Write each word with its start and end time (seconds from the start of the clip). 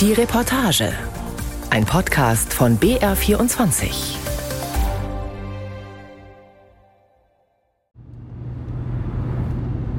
Die 0.00 0.14
Reportage. 0.14 0.94
Ein 1.68 1.84
Podcast 1.84 2.54
von 2.54 2.78
BR24. 2.78 3.90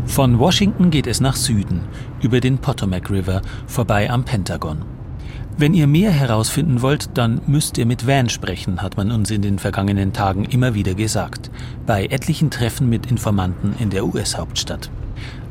Von 0.08 0.40
Washington 0.40 0.90
geht 0.90 1.06
es 1.06 1.22
nach 1.22 1.36
Süden, 1.36 1.82
über 2.20 2.40
den 2.40 2.58
Potomac 2.58 3.12
River, 3.12 3.44
vorbei 3.68 4.10
am 4.10 4.26
Pentagon. 4.26 4.82
Wenn 5.60 5.76
ihr 5.76 5.86
mehr 5.86 6.10
herausfinden 6.10 6.82
wollt, 6.82 7.16
dann 7.16 7.40
müsst 7.46 7.78
ihr 7.78 7.86
mit 7.86 8.08
Van 8.08 8.30
sprechen, 8.30 8.82
hat 8.82 8.98
man 8.98 9.12
uns 9.12 9.30
in 9.30 9.44
den 9.44 9.60
vergangenen 9.60 10.14
Tagen 10.14 10.46
immer 10.46 10.74
wieder 10.74 10.96
gesagt, 10.96 11.52
bei 11.86 12.08
etlichen 12.08 12.50
Treffen 12.50 12.90
mit 12.90 13.06
Informanten 13.06 13.76
in 13.78 13.92
der 13.92 14.04
US-Hauptstadt. 14.04 14.90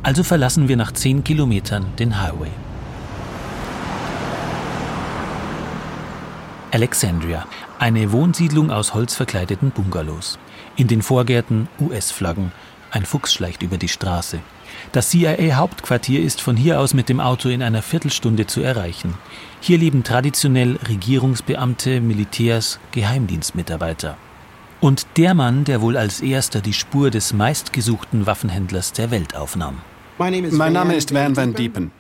Also 0.03 0.25
verlassen 0.25 0.67
wir 0.67 0.77
nach 0.77 0.91
zehn 0.91 1.23
Kilometern 1.23 1.87
den 2.01 2.21
Highway. 2.21 2.51
Alexandria, 6.73 7.47
eine 7.79 8.13
Wohnsiedlung 8.13 8.71
aus 8.71 8.95
holzverkleideten 8.95 9.71
Bungalows. 9.71 10.39
In 10.77 10.87
den 10.87 11.03
Vorgärten 11.03 11.69
US-Flaggen. 11.81 12.53
Ein 12.93 13.05
Fuchs 13.05 13.33
schleicht 13.33 13.63
über 13.63 13.77
die 13.77 13.89
Straße. 13.89 14.39
Das 14.93 15.11
CIA-Hauptquartier 15.11 16.23
ist 16.23 16.41
von 16.41 16.57
hier 16.57 16.81
aus 16.81 16.95
mit 16.95 17.09
dem 17.09 17.21
Auto 17.21 17.49
in 17.49 17.63
einer 17.63 17.83
Viertelstunde 17.83 18.47
zu 18.47 18.61
erreichen. 18.61 19.15
Hier 19.61 19.79
leben 19.79 20.05
traditionell 20.05 20.79
Regierungsbeamte, 20.89 22.01
Militärs, 22.01 22.79
Geheimdienstmitarbeiter. 22.93 24.17
Und 24.81 25.07
der 25.17 25.35
Mann, 25.35 25.65
der 25.65 25.81
wohl 25.81 25.97
als 25.97 26.21
erster 26.21 26.61
die 26.61 26.73
Spur 26.73 27.11
des 27.11 27.33
meistgesuchten 27.33 28.27
Waffenhändlers 28.27 28.93
der 28.93 29.11
Welt 29.11 29.37
aufnahm. 29.37 29.79
Mein 30.19 30.73
Name 30.73 30.95
ist 30.95 31.13
Van 31.13 31.37
Van 31.37 31.55
Diepen. 31.55 31.91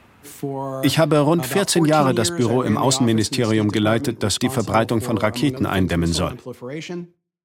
Ich 0.83 0.99
habe 0.99 1.19
rund 1.19 1.47
14 1.47 1.85
Jahre 1.85 2.15
das 2.15 2.35
Büro 2.35 2.63
im 2.63 2.77
Außenministerium 2.77 3.71
geleitet, 3.71 4.23
das 4.23 4.39
die 4.39 4.49
Verbreitung 4.49 5.01
von 5.01 5.19
Raketen 5.19 5.67
eindämmen 5.67 6.13
soll. 6.13 6.37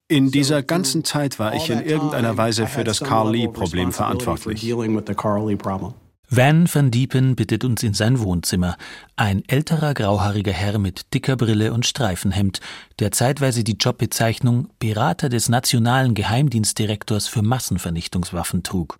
In 0.08 0.30
dieser 0.30 0.62
ganzen 0.62 1.02
Zeit 1.02 1.38
war 1.40 1.54
ich 1.54 1.68
in 1.68 1.84
irgendeiner 1.84 2.36
Weise 2.36 2.66
für 2.66 2.84
das 2.84 3.00
Carl 3.00 3.32
Lee-Problem 3.32 3.92
verantwortlich. 3.92 4.62
Van 6.28 6.66
van 6.66 6.90
Diepen 6.90 7.36
bittet 7.36 7.62
uns 7.64 7.84
in 7.84 7.94
sein 7.94 8.18
Wohnzimmer. 8.18 8.76
Ein 9.14 9.44
älterer 9.46 9.94
grauhaariger 9.94 10.52
Herr 10.52 10.80
mit 10.80 11.14
dicker 11.14 11.36
Brille 11.36 11.72
und 11.72 11.86
Streifenhemd, 11.86 12.60
der 12.98 13.12
zeitweise 13.12 13.62
die 13.62 13.76
Jobbezeichnung 13.78 14.68
Berater 14.80 15.28
des 15.28 15.48
nationalen 15.48 16.14
Geheimdienstdirektors 16.14 17.28
für 17.28 17.42
Massenvernichtungswaffen 17.42 18.64
trug. 18.64 18.98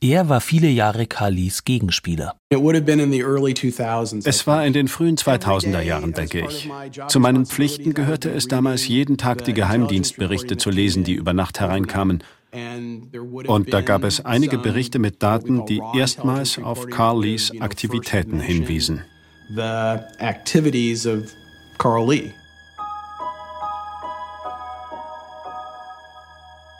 Er 0.00 0.28
war 0.28 0.40
viele 0.40 0.68
Jahre 0.68 1.08
Kalis 1.08 1.64
Gegenspieler. 1.64 2.36
Es 2.50 4.46
war 4.46 4.64
in 4.64 4.72
den 4.72 4.86
frühen 4.86 5.16
2000er 5.16 5.80
Jahren, 5.80 6.12
denke 6.12 6.46
ich. 6.46 6.70
Zu 7.08 7.18
meinen 7.18 7.44
Pflichten 7.44 7.92
gehörte 7.94 8.30
es 8.30 8.46
damals, 8.46 8.86
jeden 8.86 9.18
Tag 9.18 9.44
die 9.44 9.54
Geheimdienstberichte 9.54 10.56
zu 10.56 10.70
lesen, 10.70 11.02
die 11.02 11.14
über 11.14 11.32
Nacht 11.32 11.58
hereinkamen. 11.58 12.22
Und 12.52 13.72
da 13.72 13.80
gab 13.82 14.04
es 14.04 14.24
einige 14.24 14.58
Berichte 14.58 14.98
mit 14.98 15.22
Daten, 15.22 15.66
die 15.66 15.82
erstmals 15.94 16.58
auf 16.58 16.86
Carl 16.88 17.22
Lees 17.22 17.52
Aktivitäten 17.60 18.40
hinwiesen. 18.40 19.02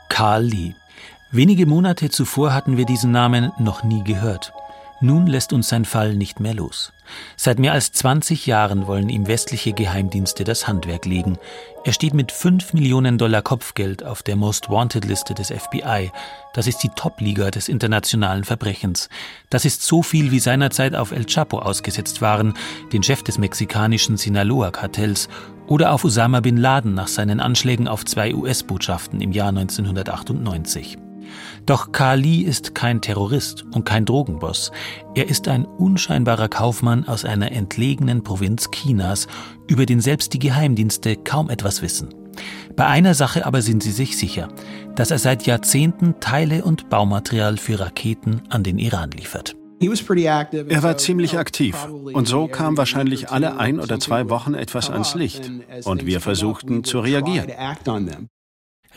Carl 0.08 0.44
Lee. 0.44 0.74
Wenige 1.30 1.66
Monate 1.66 2.08
zuvor 2.08 2.54
hatten 2.54 2.76
wir 2.76 2.86
diesen 2.86 3.12
Namen 3.12 3.52
noch 3.58 3.84
nie 3.84 4.02
gehört. 4.02 4.52
Nun 5.00 5.28
lässt 5.28 5.52
uns 5.52 5.68
sein 5.68 5.84
Fall 5.84 6.14
nicht 6.14 6.40
mehr 6.40 6.54
los. 6.54 6.92
Seit 7.36 7.60
mehr 7.60 7.72
als 7.72 7.92
20 7.92 8.46
Jahren 8.46 8.88
wollen 8.88 9.08
ihm 9.08 9.28
westliche 9.28 9.72
Geheimdienste 9.72 10.42
das 10.42 10.66
Handwerk 10.66 11.06
legen. 11.06 11.38
Er 11.84 11.92
steht 11.92 12.14
mit 12.14 12.32
5 12.32 12.74
Millionen 12.74 13.16
Dollar 13.16 13.42
Kopfgeld 13.42 14.04
auf 14.04 14.24
der 14.24 14.34
Most 14.34 14.68
Wanted 14.68 15.04
Liste 15.04 15.34
des 15.34 15.48
FBI. 15.50 16.10
Das 16.52 16.66
ist 16.66 16.82
die 16.82 16.90
Top-Liga 16.90 17.50
des 17.50 17.68
internationalen 17.68 18.42
Verbrechens. 18.42 19.08
Das 19.50 19.64
ist 19.64 19.82
so 19.82 20.02
viel, 20.02 20.32
wie 20.32 20.40
seinerzeit 20.40 20.96
auf 20.96 21.12
El 21.12 21.26
Chapo 21.26 21.60
ausgesetzt 21.60 22.20
waren, 22.20 22.54
den 22.92 23.04
Chef 23.04 23.22
des 23.22 23.38
mexikanischen 23.38 24.16
Sinaloa-Kartells, 24.16 25.28
oder 25.68 25.92
auf 25.92 26.04
Osama 26.04 26.40
bin 26.40 26.56
Laden 26.56 26.94
nach 26.94 27.08
seinen 27.08 27.40
Anschlägen 27.40 27.88
auf 27.88 28.04
zwei 28.04 28.34
US-Botschaften 28.34 29.20
im 29.20 29.32
Jahr 29.32 29.50
1998. 29.50 30.98
Doch 31.68 31.92
Kali 31.92 32.40
ist 32.40 32.74
kein 32.74 33.02
Terrorist 33.02 33.66
und 33.74 33.84
kein 33.84 34.06
Drogenboss. 34.06 34.72
Er 35.14 35.28
ist 35.28 35.48
ein 35.48 35.66
unscheinbarer 35.66 36.48
Kaufmann 36.48 37.06
aus 37.06 37.26
einer 37.26 37.52
entlegenen 37.52 38.22
Provinz 38.22 38.70
Chinas, 38.70 39.26
über 39.66 39.84
den 39.84 40.00
selbst 40.00 40.32
die 40.32 40.38
Geheimdienste 40.38 41.16
kaum 41.16 41.50
etwas 41.50 41.82
wissen. 41.82 42.08
Bei 42.74 42.86
einer 42.86 43.12
Sache 43.12 43.44
aber 43.44 43.60
sind 43.60 43.82
sie 43.82 43.90
sich 43.90 44.16
sicher, 44.16 44.48
dass 44.94 45.10
er 45.10 45.18
seit 45.18 45.44
Jahrzehnten 45.44 46.20
Teile 46.20 46.64
und 46.64 46.88
Baumaterial 46.88 47.58
für 47.58 47.80
Raketen 47.80 48.40
an 48.48 48.62
den 48.62 48.78
Iran 48.78 49.10
liefert. 49.10 49.54
Er 49.78 50.82
war 50.82 50.96
ziemlich 50.96 51.36
aktiv 51.36 51.76
und 51.86 52.26
so 52.26 52.48
kam 52.48 52.78
wahrscheinlich 52.78 53.28
alle 53.28 53.58
ein 53.58 53.78
oder 53.78 54.00
zwei 54.00 54.30
Wochen 54.30 54.54
etwas 54.54 54.88
ans 54.88 55.14
Licht 55.14 55.52
und 55.84 56.06
wir 56.06 56.22
versuchten 56.22 56.82
zu 56.82 57.00
reagieren. 57.00 57.50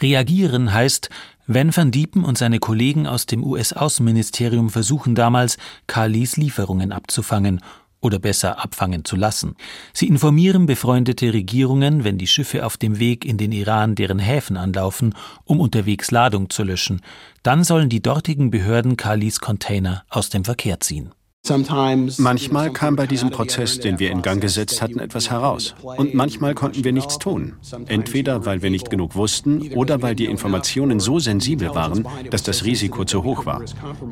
Reagieren 0.02 0.74
heißt, 0.74 1.10
wenn 1.48 1.76
van 1.76 1.92
Diepen 1.92 2.24
und 2.24 2.38
seine 2.38 2.60
Kollegen 2.60 3.08
aus 3.08 3.26
dem 3.26 3.44
US-Außenministerium 3.44 4.70
versuchen 4.70 5.16
damals, 5.16 5.58
Kalis 5.88 6.38
Lieferungen 6.38 6.92
abzufangen 6.92 7.62
oder 8.00 8.18
besser 8.18 8.64
abfangen 8.64 9.06
zu 9.06 9.16
lassen. 9.16 9.56
Sie 9.94 10.08
informieren 10.08 10.66
befreundete 10.66 11.34
Regierungen, 11.34 12.04
wenn 12.04 12.18
die 12.18 12.28
Schiffe 12.28 12.66
auf 12.66 12.78
dem 12.78 13.00
Weg 13.00 13.26
in 13.26 13.38
den 13.38 13.52
Iran 13.52 13.96
deren 13.96 14.20
Häfen 14.20 14.58
anlaufen, 14.58 15.14
um 15.46 15.60
unterwegs 15.60 16.10
Ladung 16.10 16.50
zu 16.50 16.64
löschen. 16.64 17.02
Dann 17.44 17.64
sollen 17.64 17.90
die 17.90 18.02
dortigen 18.02 18.50
Behörden 18.50 18.98
Kalis 18.98 19.40
Container 19.40 20.04
aus 20.10 20.30
dem 20.30 20.44
Verkehr 20.44 20.80
ziehen. 20.80 21.12
Manchmal 21.50 22.72
kam 22.72 22.96
bei 22.96 23.08
diesem 23.08 23.32
Prozess, 23.32 23.80
den 23.80 24.00
wir 24.00 24.12
in 24.12 24.22
Gang 24.22 24.40
gesetzt 24.40 24.82
hatten, 24.82 25.00
etwas 25.00 25.32
heraus. 25.32 25.76
Und 25.82 26.14
manchmal 26.14 26.54
konnten 26.54 26.84
wir 26.84 26.94
nichts 26.94 27.18
tun. 27.18 27.54
Entweder 27.88 28.46
weil 28.46 28.62
wir 28.62 28.70
nicht 28.70 28.90
genug 28.90 29.16
wussten 29.16 29.74
oder 29.74 30.02
weil 30.02 30.16
die 30.16 30.26
Informationen 30.26 31.00
so 31.00 31.20
sensibel 31.20 31.74
waren, 31.74 32.08
dass 32.30 32.44
das 32.44 32.64
Risiko 32.64 33.06
zu 33.06 33.24
hoch 33.24 33.46
war. 33.46 33.64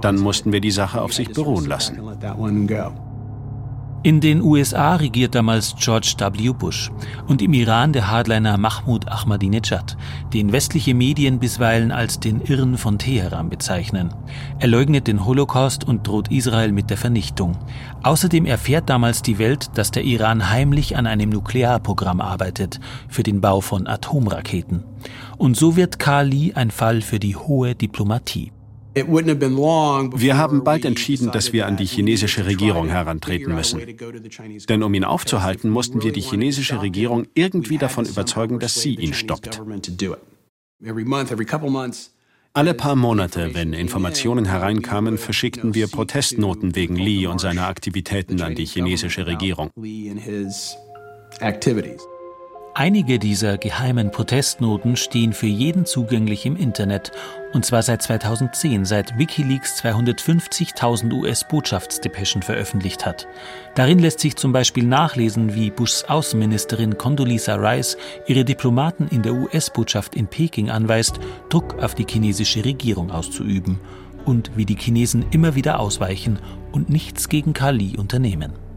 Dann 0.02 0.18
mussten 0.18 0.52
wir 0.52 0.60
die 0.60 0.72
Sache 0.72 1.02
auf 1.02 1.14
sich 1.14 1.32
beruhen 1.32 1.66
lassen. 1.66 2.00
In 4.02 4.22
den 4.22 4.42
USA 4.42 4.96
regiert 4.96 5.36
damals 5.36 5.76
George 5.78 6.16
W. 6.18 6.54
Bush 6.54 6.90
und 7.28 7.42
im 7.42 7.52
Iran 7.52 7.92
der 7.92 8.10
Hardliner 8.10 8.58
Mahmoud 8.58 9.10
Ahmadinejad, 9.10 9.98
den 10.34 10.54
westliche 10.54 10.94
Medien 10.94 11.40
bisweilen 11.40 11.92
als 11.92 12.18
den 12.18 12.40
Irren 12.40 12.78
von 12.78 12.98
Teheran 12.98 13.50
bezeichnen. 13.50 14.14
Er 14.58 14.70
leugnet 14.70 15.08
den 15.08 15.26
Holocaust 15.26 15.84
und 15.84 16.08
droht 16.08 16.32
Israel 16.32 16.72
mit 16.72 16.90
der 16.90 16.96
Vernichtung. 16.96 17.58
Außerdem 18.02 18.46
erfährt 18.46 18.90
damals 18.90 19.22
die 19.22 19.38
Welt, 19.38 19.72
dass 19.76 19.92
der 19.92 20.06
Iran 20.06 20.50
heimlich 20.50 20.96
an 20.96 21.06
einem 21.06 21.30
Nuklearprogramm 21.32 22.22
arbeitet 22.22 22.80
für 23.10 23.24
den 23.24 23.42
Bau 23.42 23.60
von 23.60 23.86
Atomraketen. 23.86 24.86
Und 25.38 25.58
so 25.58 25.76
wird 25.76 26.00
Kali 26.00 26.54
ein 26.56 26.72
Fall 26.72 27.02
für 27.02 27.20
die 27.20 27.36
hohe 27.36 27.76
Diplomatie. 27.76 28.54
Wir 28.96 30.38
haben 30.38 30.64
bald 30.64 30.86
entschieden, 30.86 31.32
dass 31.32 31.54
wir 31.54 31.68
an 31.68 31.78
die 31.78 31.86
chinesische 31.86 32.46
Regierung 32.46 32.90
herantreten 32.90 33.54
müssen. 33.54 33.82
Denn 34.68 34.84
um 34.84 34.94
ihn 34.94 35.04
aufzuhalten, 35.04 35.70
mussten 35.70 36.02
wir 36.04 36.12
die 36.12 36.22
chinesische 36.22 36.82
Regierung 36.82 37.28
irgendwie 37.34 37.78
davon 37.78 38.06
überzeugen, 38.06 38.60
dass 38.60 38.76
sie 38.76 38.96
ihn 38.96 39.14
stoppt. 39.14 39.62
Alle 42.54 42.74
paar 42.74 42.96
Monate, 42.96 43.54
wenn 43.54 43.74
Informationen 43.74 44.46
hereinkamen, 44.46 45.18
verschickten 45.20 45.76
wir 45.76 45.88
Protestnoten 45.88 46.76
wegen 46.76 46.96
Li 46.96 47.28
und 47.28 47.40
seiner 47.40 47.68
Aktivitäten 47.68 48.42
an 48.42 48.56
die 48.56 48.66
chinesische 48.66 49.28
Regierung. 49.28 49.70
Einige 52.80 53.20
dieser 53.20 53.58
geheimen 53.58 54.10
Protestnoten 54.10 54.96
stehen 54.96 55.34
für 55.34 55.48
jeden 55.48 55.86
zugänglich 55.86 56.46
im 56.46 56.56
Internet, 56.56 57.12
und 57.52 57.66
zwar 57.66 57.84
seit 57.84 58.02
2010, 58.02 58.86
seit 58.86 59.18
Wikileaks 59.18 59.84
250.000 59.84 61.12
US-Botschaftsdepeschen 61.12 62.42
veröffentlicht 62.42 63.06
hat. 63.06 63.28
Darin 63.76 64.00
lässt 64.00 64.22
sich 64.22 64.38
zum 64.38 64.54
Beispiel 64.54 64.86
nachlesen, 64.86 65.56
wie 65.56 65.72
Bushs 65.72 66.06
Außenministerin 66.06 66.98
Condoleezza 66.98 67.56
Rice 67.56 67.98
ihre 68.28 68.46
Diplomaten 68.46 69.10
in 69.10 69.24
der 69.24 69.34
US-Botschaft 69.34 70.16
in 70.16 70.28
Peking 70.28 70.70
anweist, 70.70 71.20
Druck 71.50 71.84
auf 71.84 71.96
die 71.96 72.08
chinesische 72.10 72.64
Regierung 72.64 73.12
auszuüben 73.12 73.82
und 74.24 74.52
wie 74.56 74.66
die 74.66 74.78
Chinesen 74.78 75.26
immer 75.32 75.54
wieder 75.56 75.82
ausweichen 75.82 76.40
und 76.72 76.90
nichts 76.90 77.28
gegen 77.28 77.52
Kali 77.52 77.98
unternehmen. 77.98 78.69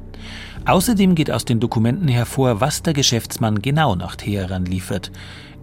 Außerdem 0.65 1.17
geht 1.17 1.31
aus 1.31 1.45
den 1.45 1.59
Dokumenten 1.59 2.07
hervor, 2.07 2.61
was 2.61 2.83
der 2.83 2.93
Geschäftsmann 2.93 3.63
genau 3.63 3.97
nach 3.97 4.15
Teheran 4.15 4.65
liefert. 4.65 5.11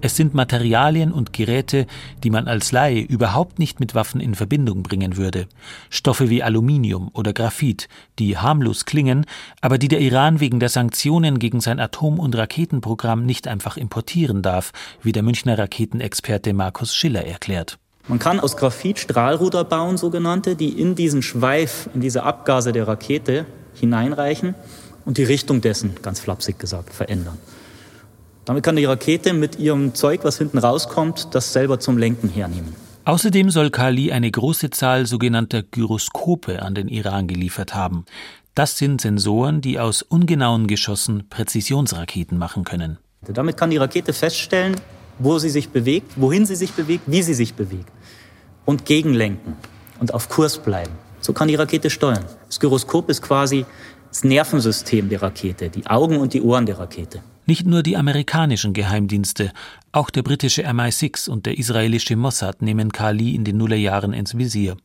Es 0.01 0.15
sind 0.15 0.33
Materialien 0.33 1.13
und 1.13 1.31
Geräte, 1.31 1.85
die 2.23 2.29
man 2.29 2.47
als 2.47 2.71
Laie 2.73 3.01
überhaupt 3.01 3.59
nicht 3.59 3.79
mit 3.79 3.95
Waffen 3.95 4.19
in 4.19 4.35
Verbindung 4.35 4.83
bringen 4.83 5.15
würde. 5.15 5.47
Stoffe 5.89 6.29
wie 6.29 6.43
Aluminium 6.43 7.09
oder 7.13 7.31
Graphit, 7.31 7.87
die 8.17 8.37
harmlos 8.37 8.85
klingen, 8.85 9.25
aber 9.61 9.77
die 9.77 9.87
der 9.87 10.01
Iran 10.01 10.41
wegen 10.41 10.59
der 10.59 10.69
Sanktionen 10.69 11.39
gegen 11.39 11.61
sein 11.61 11.79
Atom- 11.79 12.19
und 12.19 12.37
Raketenprogramm 12.37 13.25
nicht 13.25 13.47
einfach 13.47 13.77
importieren 13.77 14.41
darf, 14.41 14.71
wie 15.01 15.13
der 15.13 15.23
Münchner 15.23 15.57
Raketenexperte 15.57 16.53
Markus 16.53 16.93
Schiller 16.93 17.25
erklärt. 17.25 17.77
Man 18.07 18.19
kann 18.19 18.39
aus 18.39 18.57
Graphit 18.57 18.99
Strahlruder 18.99 19.63
bauen, 19.63 19.97
sogenannte, 19.97 20.55
die 20.55 20.69
in 20.79 20.95
diesen 20.95 21.21
Schweif, 21.21 21.89
in 21.93 22.01
diese 22.01 22.23
Abgase 22.23 22.71
der 22.73 22.87
Rakete 22.87 23.45
hineinreichen 23.75 24.55
und 25.05 25.17
die 25.17 25.23
Richtung 25.23 25.61
dessen, 25.61 25.95
ganz 26.01 26.19
flapsig 26.19 26.59
gesagt, 26.59 26.93
verändern. 26.93 27.37
Damit 28.45 28.63
kann 28.63 28.75
die 28.75 28.85
Rakete 28.85 29.33
mit 29.33 29.59
ihrem 29.59 29.93
Zeug, 29.93 30.21
was 30.23 30.37
hinten 30.37 30.57
rauskommt, 30.57 31.35
das 31.35 31.53
selber 31.53 31.79
zum 31.79 31.97
Lenken 31.97 32.29
hernehmen. 32.29 32.73
Außerdem 33.05 33.49
soll 33.49 33.69
Kali 33.69 34.11
eine 34.11 34.29
große 34.29 34.69
Zahl 34.71 35.05
sogenannter 35.05 35.63
Gyroskope 35.63 36.61
an 36.61 36.75
den 36.75 36.87
Iran 36.87 37.27
geliefert 37.27 37.73
haben. 37.73 38.05
Das 38.55 38.77
sind 38.77 39.01
Sensoren, 39.01 39.61
die 39.61 39.79
aus 39.79 40.01
ungenauen 40.01 40.67
Geschossen 40.67 41.27
Präzisionsraketen 41.29 42.37
machen 42.37 42.65
können. 42.65 42.97
Damit 43.21 43.57
kann 43.57 43.69
die 43.69 43.77
Rakete 43.77 44.13
feststellen, 44.13 44.75
wo 45.17 45.37
sie 45.39 45.49
sich 45.49 45.69
bewegt, 45.69 46.13
wohin 46.15 46.45
sie 46.45 46.55
sich 46.55 46.71
bewegt, 46.73 47.03
wie 47.07 47.21
sie 47.21 47.33
sich 47.33 47.53
bewegt 47.53 47.91
und 48.65 48.85
gegenlenken 48.85 49.53
und 49.99 50.13
auf 50.13 50.29
Kurs 50.29 50.57
bleiben. 50.57 50.91
So 51.21 51.33
kann 51.33 51.47
die 51.47 51.55
Rakete 51.55 51.89
steuern. 51.89 52.25
Das 52.47 52.59
Gyroskop 52.59 53.09
ist 53.09 53.21
quasi 53.21 53.65
das 54.09 54.23
Nervensystem 54.23 55.07
der 55.07 55.21
Rakete, 55.21 55.69
die 55.69 55.85
Augen 55.87 56.17
und 56.17 56.33
die 56.33 56.41
Ohren 56.41 56.65
der 56.65 56.79
Rakete. 56.79 57.21
Nicht 57.45 57.65
nur 57.65 57.83
die 57.83 57.95
amerikanischen 57.95 58.73
Geheimdienste, 58.73 59.51
auch 59.91 60.09
der 60.09 60.23
britische 60.23 60.67
MI6 60.67 61.29
und 61.29 61.45
der 61.45 61.57
israelische 61.57 62.15
Mossad 62.15 62.61
nehmen 62.61 62.91
Kali 62.91 63.33
in 63.33 63.43
den 63.43 63.57
Nullerjahren 63.57 64.13
ins 64.13 64.37
Visier. 64.37 64.77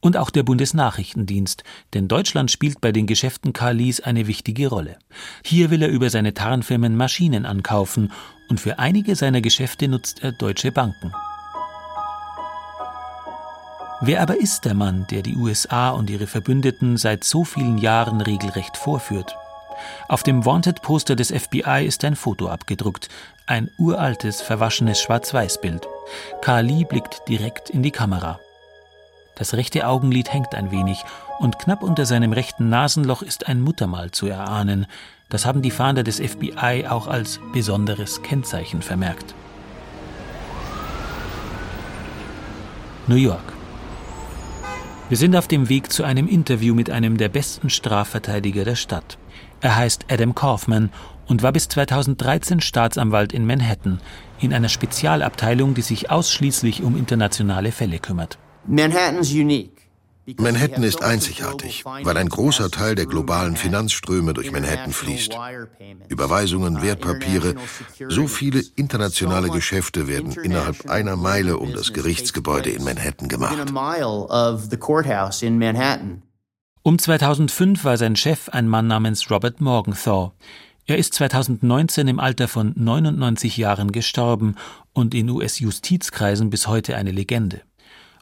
Und 0.00 0.16
auch 0.16 0.30
der 0.30 0.44
Bundesnachrichtendienst, 0.44 1.64
denn 1.92 2.08
Deutschland 2.08 2.50
spielt 2.50 2.80
bei 2.80 2.92
den 2.92 3.06
Geschäften 3.06 3.52
Kalis 3.52 4.00
eine 4.00 4.26
wichtige 4.26 4.68
Rolle. 4.68 4.98
Hier 5.44 5.70
will 5.70 5.82
er 5.82 5.88
über 5.88 6.10
seine 6.10 6.32
Tarnfirmen 6.32 6.96
Maschinen 6.96 7.44
ankaufen 7.44 8.12
und 8.48 8.60
für 8.60 8.78
einige 8.78 9.16
seiner 9.16 9.40
Geschäfte 9.40 9.88
nutzt 9.88 10.22
er 10.22 10.32
deutsche 10.32 10.72
Banken. 10.72 11.12
Wer 14.00 14.22
aber 14.22 14.40
ist 14.40 14.64
der 14.64 14.74
Mann, 14.74 15.06
der 15.08 15.22
die 15.22 15.36
USA 15.36 15.90
und 15.90 16.08
ihre 16.08 16.28
Verbündeten 16.28 16.96
seit 16.96 17.24
so 17.24 17.42
vielen 17.42 17.78
Jahren 17.78 18.20
regelrecht 18.20 18.76
vorführt? 18.76 19.36
Auf 20.06 20.22
dem 20.22 20.44
Wanted-Poster 20.44 21.16
des 21.16 21.32
FBI 21.32 21.84
ist 21.84 22.04
ein 22.04 22.14
Foto 22.14 22.48
abgedruckt. 22.48 23.08
Ein 23.46 23.70
uraltes, 23.76 24.40
verwaschenes 24.40 25.00
Schwarz-Weiß-Bild. 25.00 25.88
Kali 26.42 26.84
blickt 26.84 27.28
direkt 27.28 27.70
in 27.70 27.82
die 27.82 27.90
Kamera. 27.90 28.38
Das 29.34 29.54
rechte 29.54 29.86
Augenlid 29.86 30.32
hängt 30.32 30.54
ein 30.54 30.70
wenig 30.70 31.04
und 31.40 31.58
knapp 31.58 31.82
unter 31.82 32.06
seinem 32.06 32.32
rechten 32.32 32.68
Nasenloch 32.68 33.22
ist 33.22 33.48
ein 33.48 33.60
Muttermal 33.60 34.12
zu 34.12 34.26
erahnen. 34.26 34.86
Das 35.28 35.44
haben 35.44 35.62
die 35.62 35.70
Fahnder 35.70 36.04
des 36.04 36.18
FBI 36.18 36.86
auch 36.88 37.08
als 37.08 37.40
besonderes 37.52 38.22
Kennzeichen 38.22 38.82
vermerkt. 38.82 39.34
New 43.06 43.16
York. 43.16 43.57
Wir 45.08 45.16
sind 45.16 45.34
auf 45.36 45.48
dem 45.48 45.70
Weg 45.70 45.90
zu 45.90 46.04
einem 46.04 46.28
Interview 46.28 46.74
mit 46.74 46.90
einem 46.90 47.16
der 47.16 47.30
besten 47.30 47.70
Strafverteidiger 47.70 48.64
der 48.64 48.74
Stadt. 48.74 49.16
Er 49.62 49.74
heißt 49.74 50.04
Adam 50.10 50.34
Kaufman 50.34 50.90
und 51.26 51.42
war 51.42 51.52
bis 51.52 51.68
2013 51.68 52.60
Staatsanwalt 52.60 53.32
in 53.32 53.46
Manhattan, 53.46 54.02
in 54.38 54.52
einer 54.52 54.68
Spezialabteilung, 54.68 55.72
die 55.72 55.80
sich 55.80 56.10
ausschließlich 56.10 56.82
um 56.82 56.94
internationale 56.94 57.72
Fälle 57.72 58.00
kümmert. 58.00 58.38
Manhattan 60.36 60.82
ist 60.82 61.02
einzigartig, 61.02 61.84
weil 61.84 62.16
ein 62.16 62.28
großer 62.28 62.70
Teil 62.70 62.94
der 62.94 63.06
globalen 63.06 63.56
Finanzströme 63.56 64.34
durch 64.34 64.52
Manhattan 64.52 64.92
fließt. 64.92 65.36
Überweisungen, 66.08 66.82
Wertpapiere, 66.82 67.54
so 68.08 68.26
viele 68.26 68.62
internationale 68.76 69.48
Geschäfte 69.48 70.06
werden 70.06 70.32
innerhalb 70.32 70.88
einer 70.90 71.16
Meile 71.16 71.56
um 71.58 71.72
das 71.72 71.92
Gerichtsgebäude 71.92 72.70
in 72.70 72.84
Manhattan 72.84 73.28
gemacht. 73.28 73.56
Um 76.82 76.98
2005 76.98 77.84
war 77.84 77.96
sein 77.96 78.16
Chef 78.16 78.48
ein 78.50 78.68
Mann 78.68 78.86
namens 78.86 79.30
Robert 79.30 79.60
Morgenthau. 79.60 80.32
Er 80.86 80.96
ist 80.96 81.14
2019 81.14 82.08
im 82.08 82.18
Alter 82.18 82.48
von 82.48 82.72
99 82.76 83.56
Jahren 83.58 83.92
gestorben 83.92 84.56
und 84.94 85.14
in 85.14 85.28
US-Justizkreisen 85.28 86.48
bis 86.48 86.66
heute 86.66 86.96
eine 86.96 87.10
Legende. 87.12 87.60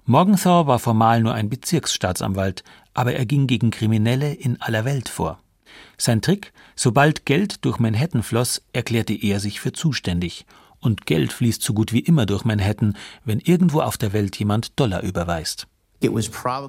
Morgenthau 0.08 0.68
war 0.68 0.78
formal 0.78 1.20
nur 1.20 1.34
ein 1.34 1.48
Bezirksstaatsanwalt, 1.48 2.62
aber 2.94 3.14
er 3.14 3.26
ging 3.26 3.48
gegen 3.48 3.72
Kriminelle 3.72 4.32
in 4.32 4.60
aller 4.60 4.84
Welt 4.84 5.08
vor. 5.08 5.40
Sein 5.98 6.22
Trick, 6.22 6.52
sobald 6.76 7.26
Geld 7.26 7.64
durch 7.64 7.80
Manhattan 7.80 8.22
floss, 8.22 8.62
erklärte 8.72 9.14
er 9.14 9.40
sich 9.40 9.58
für 9.60 9.72
zuständig. 9.72 10.46
Und 10.78 11.06
Geld 11.06 11.32
fließt 11.32 11.60
so 11.60 11.74
gut 11.74 11.92
wie 11.92 11.98
immer 11.98 12.24
durch 12.24 12.44
Manhattan, 12.44 12.96
wenn 13.24 13.40
irgendwo 13.40 13.80
auf 13.80 13.98
der 13.98 14.12
Welt 14.12 14.38
jemand 14.38 14.78
Dollar 14.78 15.02
überweist. 15.02 15.66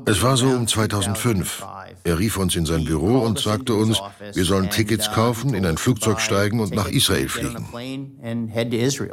Es 0.05 0.23
war 0.23 0.37
so 0.37 0.47
um 0.47 0.67
2005. 0.67 1.65
Er 2.03 2.19
rief 2.19 2.37
uns 2.37 2.55
in 2.55 2.65
sein 2.65 2.85
Büro 2.85 3.19
und 3.19 3.39
sagte 3.39 3.73
uns, 3.73 3.99
wir 4.33 4.45
sollen 4.45 4.69
Tickets 4.69 5.11
kaufen, 5.11 5.53
in 5.53 5.65
ein 5.65 5.77
Flugzeug 5.77 6.19
steigen 6.19 6.59
und 6.59 6.73
nach 6.73 6.89
Israel 6.89 7.29
fliegen. 7.29 7.67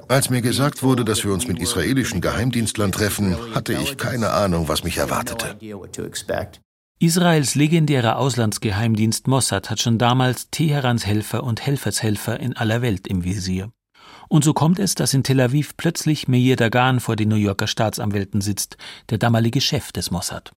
Als 0.08 0.30
mir 0.30 0.42
gesagt 0.42 0.82
wurde, 0.82 1.04
dass 1.04 1.24
wir 1.24 1.32
uns 1.32 1.48
mit 1.48 1.60
israelischen 1.60 2.20
Geheimdienstlern 2.20 2.92
treffen, 2.92 3.36
hatte 3.54 3.72
ich 3.74 3.96
keine 3.96 4.30
Ahnung, 4.30 4.68
was 4.68 4.84
mich 4.84 4.98
erwartete. 4.98 5.56
Israels 7.00 7.54
legendärer 7.54 8.18
Auslandsgeheimdienst 8.18 9.26
Mossad 9.26 9.68
hat 9.68 9.80
schon 9.80 9.98
damals 9.98 10.50
Teherans 10.50 11.04
Helfer 11.04 11.42
und 11.42 11.60
Helfershelfer 11.66 12.38
in 12.38 12.56
aller 12.56 12.82
Welt 12.82 13.06
im 13.08 13.24
Visier. 13.24 13.72
Und 14.28 14.44
so 14.44 14.52
kommt 14.52 14.78
es, 14.78 14.94
dass 14.94 15.14
in 15.14 15.22
Tel 15.22 15.40
Aviv 15.40 15.76
plötzlich 15.76 16.28
Meir 16.28 16.56
Dagan 16.56 17.00
vor 17.00 17.16
den 17.16 17.28
New 17.28 17.36
Yorker 17.36 17.66
Staatsanwälten 17.66 18.40
sitzt, 18.40 18.76
der 19.10 19.18
damalige 19.18 19.60
Chef 19.60 19.92
des 19.92 20.10
Mossad. 20.10 20.52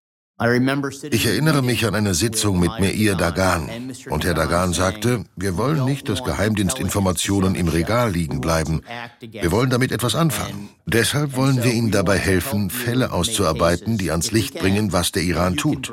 Ich 1.10 1.26
erinnere 1.26 1.62
mich 1.62 1.84
an 1.84 1.96
eine 1.96 2.14
Sitzung 2.14 2.60
mit 2.60 2.70
Meir 2.78 3.16
Dagan. 3.16 3.68
Und 4.08 4.24
Herr 4.24 4.34
Dagan 4.34 4.72
sagte, 4.72 5.24
wir 5.34 5.56
wollen 5.56 5.84
nicht, 5.84 6.08
dass 6.08 6.22
Geheimdienstinformationen 6.22 7.56
im 7.56 7.66
Regal 7.66 8.12
liegen 8.12 8.40
bleiben. 8.40 8.82
Wir 9.20 9.50
wollen 9.50 9.68
damit 9.68 9.90
etwas 9.90 10.14
anfangen. 10.14 10.68
Deshalb 10.86 11.34
wollen 11.34 11.64
wir 11.64 11.72
Ihnen 11.72 11.90
dabei 11.90 12.18
helfen, 12.18 12.70
Fälle 12.70 13.12
auszuarbeiten, 13.12 13.98
die 13.98 14.12
ans 14.12 14.30
Licht 14.30 14.56
bringen, 14.60 14.92
was 14.92 15.10
der 15.10 15.24
Iran 15.24 15.56
tut. 15.56 15.92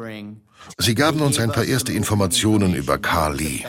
Sie 0.78 0.94
gaben 0.94 1.22
uns 1.22 1.40
ein 1.40 1.52
paar 1.52 1.66
erste 1.66 1.94
Informationen 1.94 2.76
über 2.76 3.00
Carl 3.00 3.36
Lee. 3.36 3.64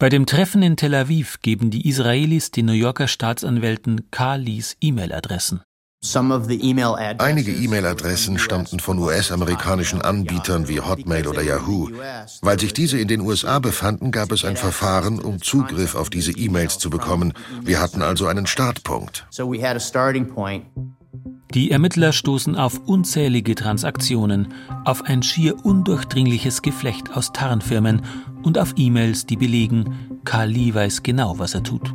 Bei 0.00 0.08
dem 0.08 0.24
Treffen 0.24 0.62
in 0.62 0.78
Tel 0.78 0.94
Aviv 0.94 1.42
geben 1.42 1.70
die 1.70 1.86
Israelis 1.86 2.50
den 2.50 2.64
New 2.64 2.72
Yorker 2.72 3.06
Staatsanwälten 3.06 4.10
Kalis 4.10 4.74
E-Mail-Adressen. 4.80 5.60
Einige 7.18 7.52
E-Mail-Adressen 7.52 8.38
stammten 8.38 8.80
von 8.80 8.98
US-amerikanischen 8.98 10.00
Anbietern 10.00 10.68
wie 10.68 10.80
Hotmail 10.80 11.26
oder 11.26 11.42
Yahoo. 11.42 11.90
Weil 12.40 12.58
sich 12.58 12.72
diese 12.72 12.98
in 12.98 13.08
den 13.08 13.20
USA 13.20 13.58
befanden, 13.58 14.10
gab 14.10 14.32
es 14.32 14.46
ein 14.46 14.56
Verfahren, 14.56 15.20
um 15.20 15.42
Zugriff 15.42 15.94
auf 15.94 16.08
diese 16.08 16.32
E-Mails 16.32 16.78
zu 16.78 16.88
bekommen. 16.88 17.34
Wir 17.60 17.78
hatten 17.78 18.00
also 18.00 18.26
einen 18.26 18.46
Startpunkt. 18.46 19.26
Die 21.54 21.72
Ermittler 21.72 22.12
stoßen 22.12 22.54
auf 22.54 22.80
unzählige 22.86 23.56
Transaktionen, 23.56 24.48
auf 24.84 25.02
ein 25.02 25.22
schier 25.22 25.64
undurchdringliches 25.64 26.62
Geflecht 26.62 27.16
aus 27.16 27.32
Tarnfirmen 27.32 28.02
und 28.42 28.56
auf 28.56 28.74
E-Mails, 28.76 29.26
die 29.26 29.36
belegen, 29.36 30.20
Karl 30.24 30.50
Lee 30.50 30.72
weiß 30.72 31.02
genau, 31.02 31.38
was 31.38 31.54
er 31.54 31.64
tut. 31.64 31.92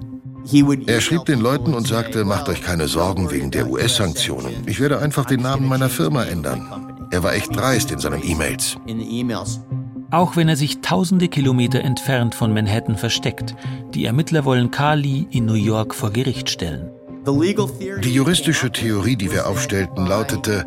Er 0.85 1.01
schrieb 1.01 1.25
den 1.25 1.39
Leuten 1.39 1.73
und 1.73 1.87
sagte, 1.87 2.23
macht 2.25 2.49
euch 2.49 2.61
keine 2.61 2.87
Sorgen 2.87 3.31
wegen 3.31 3.49
der 3.49 3.67
US-Sanktionen. 3.67 4.53
Ich 4.67 4.79
werde 4.79 4.99
einfach 4.99 5.25
den 5.25 5.41
Namen 5.41 5.67
meiner 5.67 5.89
Firma 5.89 6.23
ändern. 6.23 7.07
Er 7.11 7.23
war 7.23 7.33
echt 7.33 7.55
dreist 7.55 7.91
in 7.91 7.99
seinen 7.99 8.21
E-Mails. 8.23 8.77
Auch 10.11 10.35
wenn 10.35 10.49
er 10.49 10.55
sich 10.55 10.81
tausende 10.81 11.29
Kilometer 11.29 11.81
entfernt 11.81 12.35
von 12.35 12.53
Manhattan 12.53 12.95
versteckt, 12.95 13.55
die 13.93 14.05
Ermittler 14.05 14.45
wollen 14.45 14.69
Carly 14.69 15.27
in 15.31 15.45
New 15.45 15.53
York 15.53 15.95
vor 15.95 16.11
Gericht 16.11 16.49
stellen. 16.49 16.91
Die 17.27 18.13
juristische 18.13 18.71
Theorie, 18.71 19.15
die 19.15 19.31
wir 19.31 19.47
aufstellten, 19.47 20.05
lautete, 20.05 20.65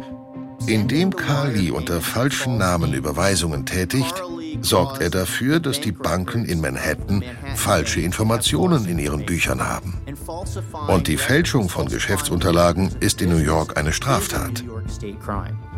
indem 0.67 1.15
Carly 1.15 1.71
unter 1.71 2.01
falschen 2.01 2.59
Namen 2.59 2.93
Überweisungen 2.93 3.65
tätigt, 3.65 4.23
sorgt 4.61 5.01
er 5.01 5.11
dafür, 5.11 5.61
dass 5.61 5.81
die 5.81 5.93
Banken 5.93 6.45
in 6.45 6.61
Manhattan 6.61 7.23
falsche 7.55 8.01
Informationen 8.01 8.87
in 8.87 8.99
ihren 8.99 9.25
Büchern 9.25 9.61
haben. 9.61 10.01
Und 10.89 11.07
die 11.07 11.17
Fälschung 11.17 11.69
von 11.69 11.87
Geschäftsunterlagen 11.87 12.91
ist 13.01 13.23
in 13.23 13.31
New 13.31 13.37
York 13.37 13.77
eine 13.77 13.93
Straftat. 13.93 14.65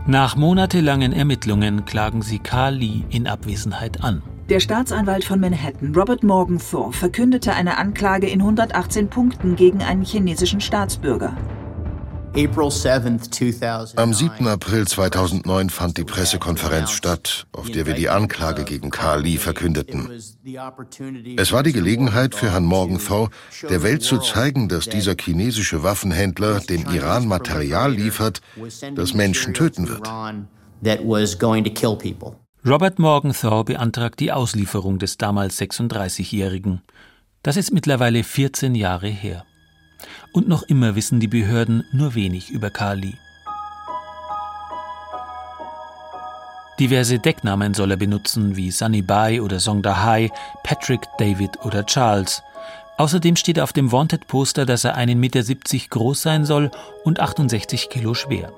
Nach 0.06 0.36
monatelangen 0.36 1.12
Ermittlungen 1.12 1.84
klagen 1.84 2.22
sie 2.22 2.40
Lee 2.70 3.04
in 3.10 3.26
Abwesenheit 3.26 4.02
an. 4.02 4.22
Der 4.50 4.58
Staatsanwalt 4.58 5.22
von 5.22 5.38
Manhattan, 5.38 5.94
Robert 5.94 6.24
Morgenthau, 6.24 6.90
verkündete 6.90 7.52
eine 7.52 7.78
Anklage 7.78 8.28
in 8.28 8.40
118 8.40 9.08
Punkten 9.08 9.54
gegen 9.54 9.80
einen 9.80 10.04
chinesischen 10.04 10.60
Staatsbürger. 10.60 11.36
Am 13.94 14.12
7. 14.12 14.48
April 14.48 14.88
2009 14.88 15.70
fand 15.70 15.98
die 15.98 16.04
Pressekonferenz 16.04 16.90
statt, 16.90 17.46
auf 17.52 17.70
der 17.70 17.86
wir 17.86 17.94
die 17.94 18.08
Anklage 18.08 18.64
gegen 18.64 18.90
Carl 18.90 19.22
Lee 19.22 19.36
verkündeten. 19.36 20.10
Es 21.36 21.52
war 21.52 21.62
die 21.62 21.72
Gelegenheit 21.72 22.34
für 22.34 22.50
Herrn 22.50 22.64
Morgenthau, 22.64 23.28
der 23.68 23.84
Welt 23.84 24.02
zu 24.02 24.18
zeigen, 24.18 24.68
dass 24.68 24.86
dieser 24.86 25.14
chinesische 25.16 25.84
Waffenhändler 25.84 26.58
dem 26.58 26.90
Iran 26.92 27.28
Material 27.28 27.92
liefert, 27.92 28.40
das 28.96 29.14
Menschen 29.14 29.54
töten 29.54 29.86
wird. 29.86 30.08
Robert 32.66 32.98
Morgenthau 32.98 33.64
beantragt 33.64 34.20
die 34.20 34.32
Auslieferung 34.32 34.98
des 34.98 35.16
damals 35.16 35.58
36-Jährigen. 35.58 36.82
Das 37.42 37.56
ist 37.56 37.72
mittlerweile 37.72 38.22
14 38.22 38.74
Jahre 38.74 39.08
her. 39.08 39.46
Und 40.34 40.46
noch 40.46 40.64
immer 40.64 40.94
wissen 40.94 41.20
die 41.20 41.28
Behörden 41.28 41.84
nur 41.90 42.14
wenig 42.14 42.50
über 42.50 42.68
Kali. 42.68 43.14
Diverse 46.78 47.18
Decknamen 47.18 47.72
soll 47.72 47.92
er 47.92 47.96
benutzen, 47.96 48.56
wie 48.56 48.70
Sunny 48.70 49.00
Bai 49.00 49.40
oder 49.40 49.58
Song 49.58 49.80
Dahai, 49.80 50.30
Patrick, 50.62 51.00
David 51.18 51.64
oder 51.64 51.86
Charles. 51.86 52.42
Außerdem 52.98 53.36
steht 53.36 53.58
auf 53.58 53.72
dem 53.72 53.90
Wanted-Poster, 53.90 54.66
dass 54.66 54.84
er 54.84 54.98
1,70 54.98 55.14
Meter 55.16 55.42
groß 55.88 56.20
sein 56.20 56.44
soll 56.44 56.70
und 57.04 57.20
68 57.20 57.88
Kilo 57.88 58.12
schwer. 58.12 58.52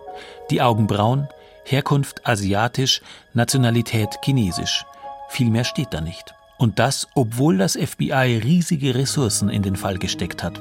Die 0.51 0.61
Augen 0.61 0.89
braun, 0.89 1.29
Herkunft 1.65 2.27
asiatisch, 2.27 3.01
Nationalität 3.35 4.09
chinesisch. 4.25 4.85
Viel 5.29 5.51
mehr 5.51 5.65
steht 5.65 5.89
da 5.93 6.01
nicht. 6.01 6.35
Und 6.59 6.79
das, 6.79 7.09
obwohl 7.15 7.59
das 7.59 7.77
FBI 7.77 8.41
riesige 8.45 8.95
Ressourcen 8.95 9.49
in 9.49 9.63
den 9.63 9.75
Fall 9.75 9.99
gesteckt 9.99 10.45
hat. 10.45 10.61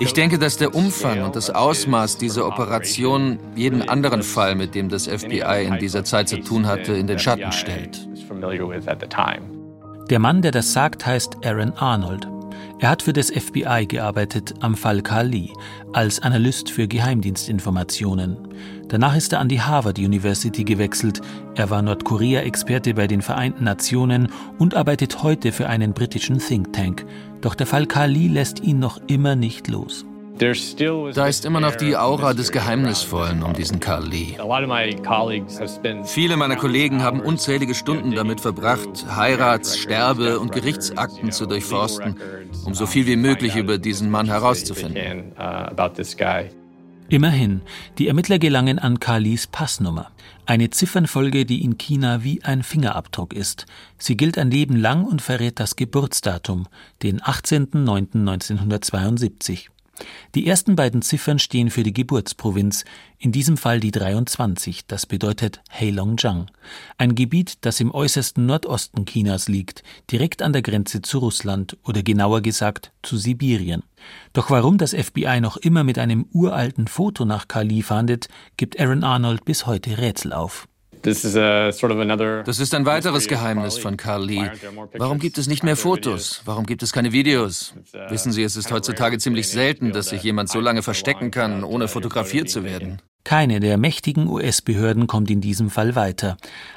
Ich 0.00 0.12
denke, 0.12 0.38
dass 0.38 0.56
der 0.56 0.74
Umfang 0.74 1.22
und 1.22 1.34
das 1.36 1.50
Ausmaß 1.50 2.18
dieser 2.18 2.46
Operation 2.46 3.38
jeden 3.56 3.88
anderen 3.88 4.22
Fall, 4.22 4.54
mit 4.54 4.74
dem 4.74 4.88
das 4.88 5.06
FBI 5.06 5.64
in 5.66 5.78
dieser 5.78 6.04
Zeit 6.04 6.28
zu 6.28 6.38
tun 6.38 6.66
hatte, 6.66 6.92
in 6.92 7.06
den 7.06 7.18
Schatten 7.18 7.52
stellt. 7.52 8.08
Der 10.10 10.18
Mann, 10.18 10.42
der 10.42 10.50
das 10.50 10.72
sagt, 10.72 11.06
heißt 11.06 11.44
Aaron 11.44 11.72
Arnold. 11.72 12.28
Er 12.82 12.90
hat 12.90 13.02
für 13.02 13.12
das 13.12 13.30
FBI 13.30 13.86
gearbeitet 13.86 14.54
am 14.58 14.74
Fall 14.74 15.02
Kali 15.02 15.52
als 15.92 16.20
Analyst 16.20 16.68
für 16.68 16.88
Geheimdienstinformationen. 16.88 18.36
Danach 18.88 19.14
ist 19.14 19.32
er 19.32 19.38
an 19.38 19.48
die 19.48 19.60
Harvard 19.60 20.00
University 20.00 20.64
gewechselt. 20.64 21.20
Er 21.54 21.70
war 21.70 21.80
Nordkorea-Experte 21.80 22.94
bei 22.94 23.06
den 23.06 23.22
Vereinten 23.22 23.62
Nationen 23.62 24.32
und 24.58 24.74
arbeitet 24.74 25.22
heute 25.22 25.52
für 25.52 25.68
einen 25.68 25.94
britischen 25.94 26.38
Think 26.38 26.72
Tank. 26.72 27.06
Doch 27.40 27.54
der 27.54 27.68
Fall 27.68 27.86
Kali 27.86 28.26
lässt 28.26 28.58
ihn 28.64 28.80
noch 28.80 29.00
immer 29.06 29.36
nicht 29.36 29.68
los. 29.68 30.04
Da 30.38 31.26
ist 31.26 31.44
immer 31.44 31.60
noch 31.60 31.76
die 31.76 31.96
Aura 31.96 32.32
des 32.34 32.50
Geheimnisvollen 32.50 33.42
um 33.42 33.52
diesen 33.52 33.80
Carl 33.80 34.06
Lee. 34.06 34.36
Viele 36.04 36.36
meiner 36.36 36.56
Kollegen 36.56 37.02
haben 37.02 37.20
unzählige 37.20 37.74
Stunden 37.74 38.12
damit 38.12 38.40
verbracht, 38.40 39.06
Heirats-, 39.16 39.78
Sterbe- 39.78 40.40
und 40.40 40.52
Gerichtsakten 40.52 41.32
zu 41.32 41.46
durchforsten, 41.46 42.16
um 42.64 42.74
so 42.74 42.86
viel 42.86 43.06
wie 43.06 43.16
möglich 43.16 43.56
über 43.56 43.78
diesen 43.78 44.10
Mann 44.10 44.26
herauszufinden. 44.26 45.32
Immerhin, 47.08 47.60
die 47.98 48.08
Ermittler 48.08 48.38
gelangen 48.38 48.78
an 48.78 48.98
Kalis 48.98 49.46
Passnummer. 49.46 50.10
Eine 50.46 50.70
Ziffernfolge, 50.70 51.44
die 51.44 51.62
in 51.62 51.76
China 51.76 52.24
wie 52.24 52.42
ein 52.42 52.62
Fingerabdruck 52.62 53.34
ist. 53.34 53.66
Sie 53.98 54.16
gilt 54.16 54.38
ein 54.38 54.50
Leben 54.50 54.76
lang 54.76 55.04
und 55.04 55.20
verrät 55.20 55.60
das 55.60 55.76
Geburtsdatum, 55.76 56.68
den 57.02 57.20
18.09.1972. 57.20 59.66
Die 60.34 60.46
ersten 60.46 60.76
beiden 60.76 61.02
Ziffern 61.02 61.38
stehen 61.38 61.70
für 61.70 61.82
die 61.82 61.92
Geburtsprovinz, 61.92 62.84
in 63.18 63.32
diesem 63.32 63.56
Fall 63.56 63.78
die 63.78 63.90
23, 63.90 64.86
das 64.86 65.06
bedeutet 65.06 65.60
Heilongjiang, 65.70 66.50
ein 66.98 67.14
Gebiet, 67.14 67.58
das 67.60 67.78
im 67.80 67.92
äußersten 67.92 68.46
Nordosten 68.46 69.06
Chinas 69.06 69.48
liegt, 69.48 69.82
direkt 70.10 70.42
an 70.42 70.52
der 70.52 70.62
Grenze 70.62 71.02
zu 71.02 71.18
Russland 71.18 71.76
oder 71.84 72.02
genauer 72.02 72.40
gesagt 72.40 72.92
zu 73.02 73.16
Sibirien. 73.16 73.84
Doch 74.32 74.50
warum 74.50 74.78
das 74.78 74.92
FBI 74.94 75.40
noch 75.40 75.56
immer 75.56 75.84
mit 75.84 75.98
einem 75.98 76.26
uralten 76.32 76.88
Foto 76.88 77.24
nach 77.24 77.46
Kali 77.46 77.82
fahndet, 77.82 78.28
gibt 78.56 78.80
Aaron 78.80 79.04
Arnold 79.04 79.44
bis 79.44 79.66
heute 79.66 79.98
Rätsel 79.98 80.32
auf. 80.32 80.66
Das 81.02 81.24
ist 81.24 82.74
ein 82.74 82.86
weiteres 82.86 83.28
Geheimnis 83.28 83.78
von 83.78 83.96
Carl 83.96 84.24
Lee. 84.24 84.50
Warum 84.96 85.18
gibt 85.18 85.38
es 85.38 85.46
nicht 85.46 85.62
mehr 85.62 85.76
Fotos? 85.76 86.42
Warum 86.44 86.64
gibt 86.64 86.82
es 86.82 86.92
keine 86.92 87.12
Videos? 87.12 87.74
Uh, 87.94 88.10
Wissen 88.10 88.32
Sie, 88.32 88.42
es 88.42 88.56
ist 88.56 88.70
heutzutage 88.70 89.18
ziemlich 89.18 89.48
selten, 89.48 89.92
dass 89.92 90.10
sich 90.10 90.22
jemand 90.22 90.48
so 90.48 90.60
lange 90.60 90.82
verstecken 90.82 91.30
kann, 91.30 91.64
ohne 91.64 91.88
fotografiert 91.88 92.48
zu 92.48 92.64
werden. 92.64 93.00
Keine 93.24 93.60
der 93.60 93.78
mächtigen 93.78 94.28
US-Behörden 94.28 95.06
kommt 95.06 95.30
in 95.30 95.40
diesem 95.40 95.70
Fall 95.70 95.94
weiter. 95.94 96.36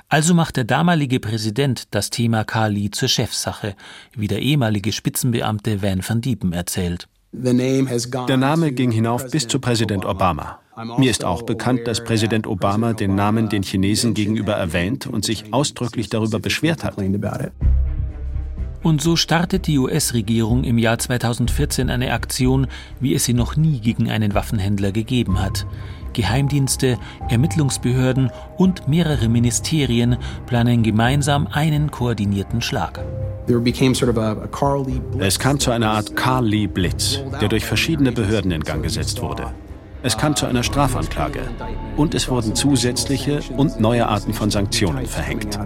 Also 0.10 0.34
macht 0.34 0.58
der 0.58 0.64
damalige 0.64 1.20
Präsident 1.20 1.86
das 1.92 2.12
Thema 2.12 2.44
Carl 2.44 2.74
Lee 2.74 2.92
zur 2.92 3.08
Chefsache, 3.08 3.76
wie 4.16 4.28
der 4.28 4.42
ehemalige 4.42 4.92
Spitzenbeamte 4.92 5.82
Van 5.82 6.02
van 6.08 6.22
Diepen 6.22 6.54
erzählt. 6.54 7.08
Der 7.32 8.38
Name 8.38 8.72
ging 8.72 8.92
hinauf 8.92 9.30
bis 9.30 9.48
zu 9.48 9.60
Präsident 9.60 10.06
Obama. 10.06 10.60
Mir 10.98 11.10
ist 11.10 11.24
auch 11.24 11.44
bekannt, 11.44 11.82
dass 11.86 12.04
Präsident 12.04 12.48
Obama 12.48 12.92
den 12.92 13.16
Namen 13.16 13.48
den 13.48 13.64
Chinesen 13.64 14.14
gegenüber 14.14 14.54
erwähnt 14.54 15.08
und 15.08 15.24
sich 15.24 15.54
ausdrücklich 15.54 16.10
darüber 16.10 16.40
beschwert 16.40 16.84
hat. 16.84 16.96
Und 18.84 19.02
so 19.02 19.16
startet 19.16 19.68
die 19.68 19.80
US-Regierung 19.80 20.66
im 20.66 20.78
Jahr 20.78 21.00
2014 21.00 21.90
eine 21.90 22.12
Aktion, 22.12 22.68
wie 23.00 23.16
es 23.16 23.24
sie 23.24 23.34
noch 23.34 23.56
nie 23.56 23.80
gegen 23.80 24.12
einen 24.12 24.34
Waffenhändler 24.34 24.92
gegeben 24.92 25.42
hat. 25.42 25.66
Geheimdienste, 26.12 27.00
Ermittlungsbehörden 27.30 28.30
und 28.58 28.88
mehrere 28.88 29.30
Ministerien 29.30 30.18
planen 30.46 30.84
gemeinsam 30.84 31.48
einen 31.48 31.90
koordinierten 31.90 32.62
Schlag. 32.62 33.04
Es 35.20 35.40
kam 35.40 35.60
zu 35.60 35.72
einer 35.72 35.92
Art 35.92 36.16
Carl 36.16 36.46
Lee 36.46 36.68
Blitz, 36.68 37.22
der 37.40 37.48
durch 37.48 37.66
verschiedene 37.66 38.12
Behörden 38.12 38.52
in 38.52 38.62
Gang 38.62 38.84
gesetzt 38.84 39.22
wurde. 39.22 39.54
Es 40.06 40.16
kam 40.16 40.36
zu 40.36 40.46
einer 40.46 40.62
Strafanklage 40.62 41.50
und 41.98 42.14
es 42.14 42.30
wurden 42.30 42.54
zusätzliche 42.54 43.40
und 43.58 43.80
neue 43.80 44.08
Arten 44.08 44.36
von 44.36 44.52
Sanktionen 44.52 45.08
verhängt. 45.08 45.58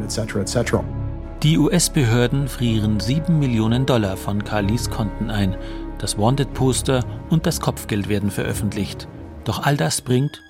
Die 1.43 1.57
US-Behörden 1.57 2.47
frieren 2.47 3.01
7 3.01 3.37
Millionen 3.37 3.85
Dollar 3.85 4.15
von 4.15 4.41
Carlis 4.45 4.89
Konten 4.89 5.29
ein. 5.29 5.57
Das 5.97 6.17
Wanted-Poster 6.17 7.03
und 7.29 7.45
das 7.45 7.59
Kopfgeld 7.59 8.07
werden 8.07 8.31
veröffentlicht. 8.31 9.09
Doch 9.43 9.63
all 9.63 9.75
das 9.75 9.99
bringt 9.99 10.41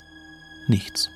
nichts. 0.67 1.09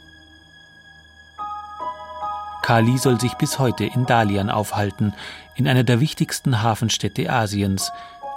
Kali 2.64 2.98
soll 2.98 3.22
sich 3.22 3.36
bis 3.36 3.60
heute 3.60 3.86
in 3.86 4.08
Dalian 4.08 4.50
aufhalten, 4.50 5.14
in 5.54 5.68
einer 5.68 5.84
der 5.84 6.00
wichtigsten 6.00 6.64
Hafenstädte 6.64 7.32
Asiens, 7.32 7.92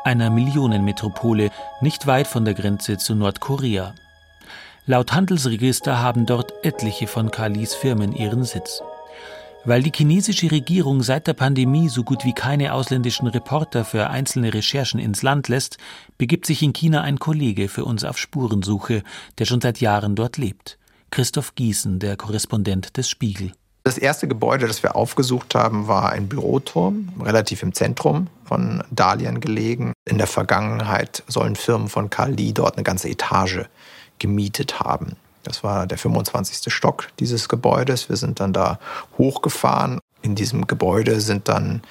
einer 0.05 0.29
Millionenmetropole, 0.29 1.49
nicht 1.81 2.07
weit 2.07 2.27
von 2.27 2.45
der 2.45 2.53
Grenze 2.53 2.99
zu 2.99 3.15
Nordkorea. 3.15 3.95
Laut 4.89 5.13
Handelsregister 5.13 6.01
haben 6.01 6.27
dort 6.27 6.55
etliche 6.65 7.09
von 7.09 7.33
Kalis 7.33 7.75
Firmen 7.75 8.13
ihren 8.13 8.45
Sitz. 8.45 8.83
Weil 9.65 9.83
die 9.83 9.91
chinesische 9.93 10.53
Regierung 10.53 11.03
seit 11.03 11.27
der 11.27 11.33
Pandemie 11.33 11.89
so 11.89 12.05
gut 12.05 12.25
wie 12.25 12.33
keine 12.33 12.73
ausländischen 12.73 13.27
Reporter 13.27 13.85
für 13.85 14.11
einzelne 14.11 14.55
Recherchen 14.55 15.01
ins 15.01 15.25
Land 15.25 15.49
lässt, 15.49 15.79
begibt 16.19 16.47
sich 16.47 16.63
in 16.63 16.73
China 16.73 17.01
ein 17.01 17.19
Kollege 17.19 17.67
für 17.69 17.85
uns 17.85 18.05
auf 18.05 18.17
Spurensuche, 18.17 19.03
der 19.39 19.45
schon 19.45 19.61
seit 19.61 19.81
Jahren 19.81 20.15
dort 20.15 20.37
lebt. 20.37 20.79
Christoph 21.11 21.57
Gießen, 21.57 21.99
der 21.99 22.17
Korrespondent 22.17 22.97
des 22.97 23.11
Spiegel. 23.11 23.51
Das 23.83 23.99
erste 23.99 24.29
Gebäude, 24.29 24.69
das 24.69 24.85
wir 24.85 24.95
aufgesucht 24.95 25.57
haben, 25.57 25.89
war 25.89 26.11
ein 26.11 26.29
Büroturm, 26.29 27.09
relativ 27.21 27.65
im 27.65 27.73
Zentrum 27.73 28.29
von 28.45 28.85
Dalian 28.93 29.41
gelegen. 29.41 29.95
In 30.09 30.19
der 30.19 30.29
Vergangenheit 30.29 31.25
sollen 31.27 31.57
Firmen 31.57 31.89
von 31.89 32.09
Lee 32.29 32.53
dort 32.53 32.77
eine 32.77 32.85
ganze 32.85 33.09
Etage 33.09 33.67
gemietet 34.19 34.81
haben. 34.81 35.17
Das 35.43 35.63
war 35.63 35.87
der 35.87 35.99
25. 35.99 36.73
Stock 36.73 37.09
dieses 37.21 37.49
Gebäudes. 37.49 38.09
Wir 38.09 38.17
sind 38.17 38.41
dann 38.41 38.53
da 38.53 38.79
hochgefahren. 39.17 40.01
In 40.23 40.35
diesem 40.35 40.67
Gebäude 40.67 41.21
sind 41.21 41.49
dann 41.49 41.83